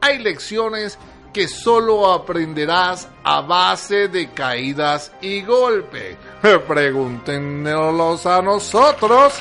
hay 0.00 0.18
lecciones 0.18 0.98
que 1.32 1.46
solo 1.46 2.10
aprenderás 2.10 3.08
a 3.22 3.42
base 3.42 4.08
de 4.08 4.30
caídas 4.30 5.12
y 5.20 5.42
golpes. 5.42 6.16
Pregúntenos 6.66 8.26
a 8.26 8.42
nosotros. 8.42 9.34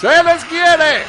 ¡Se 0.00 0.24
les 0.24 0.44
quiere! 0.46 1.04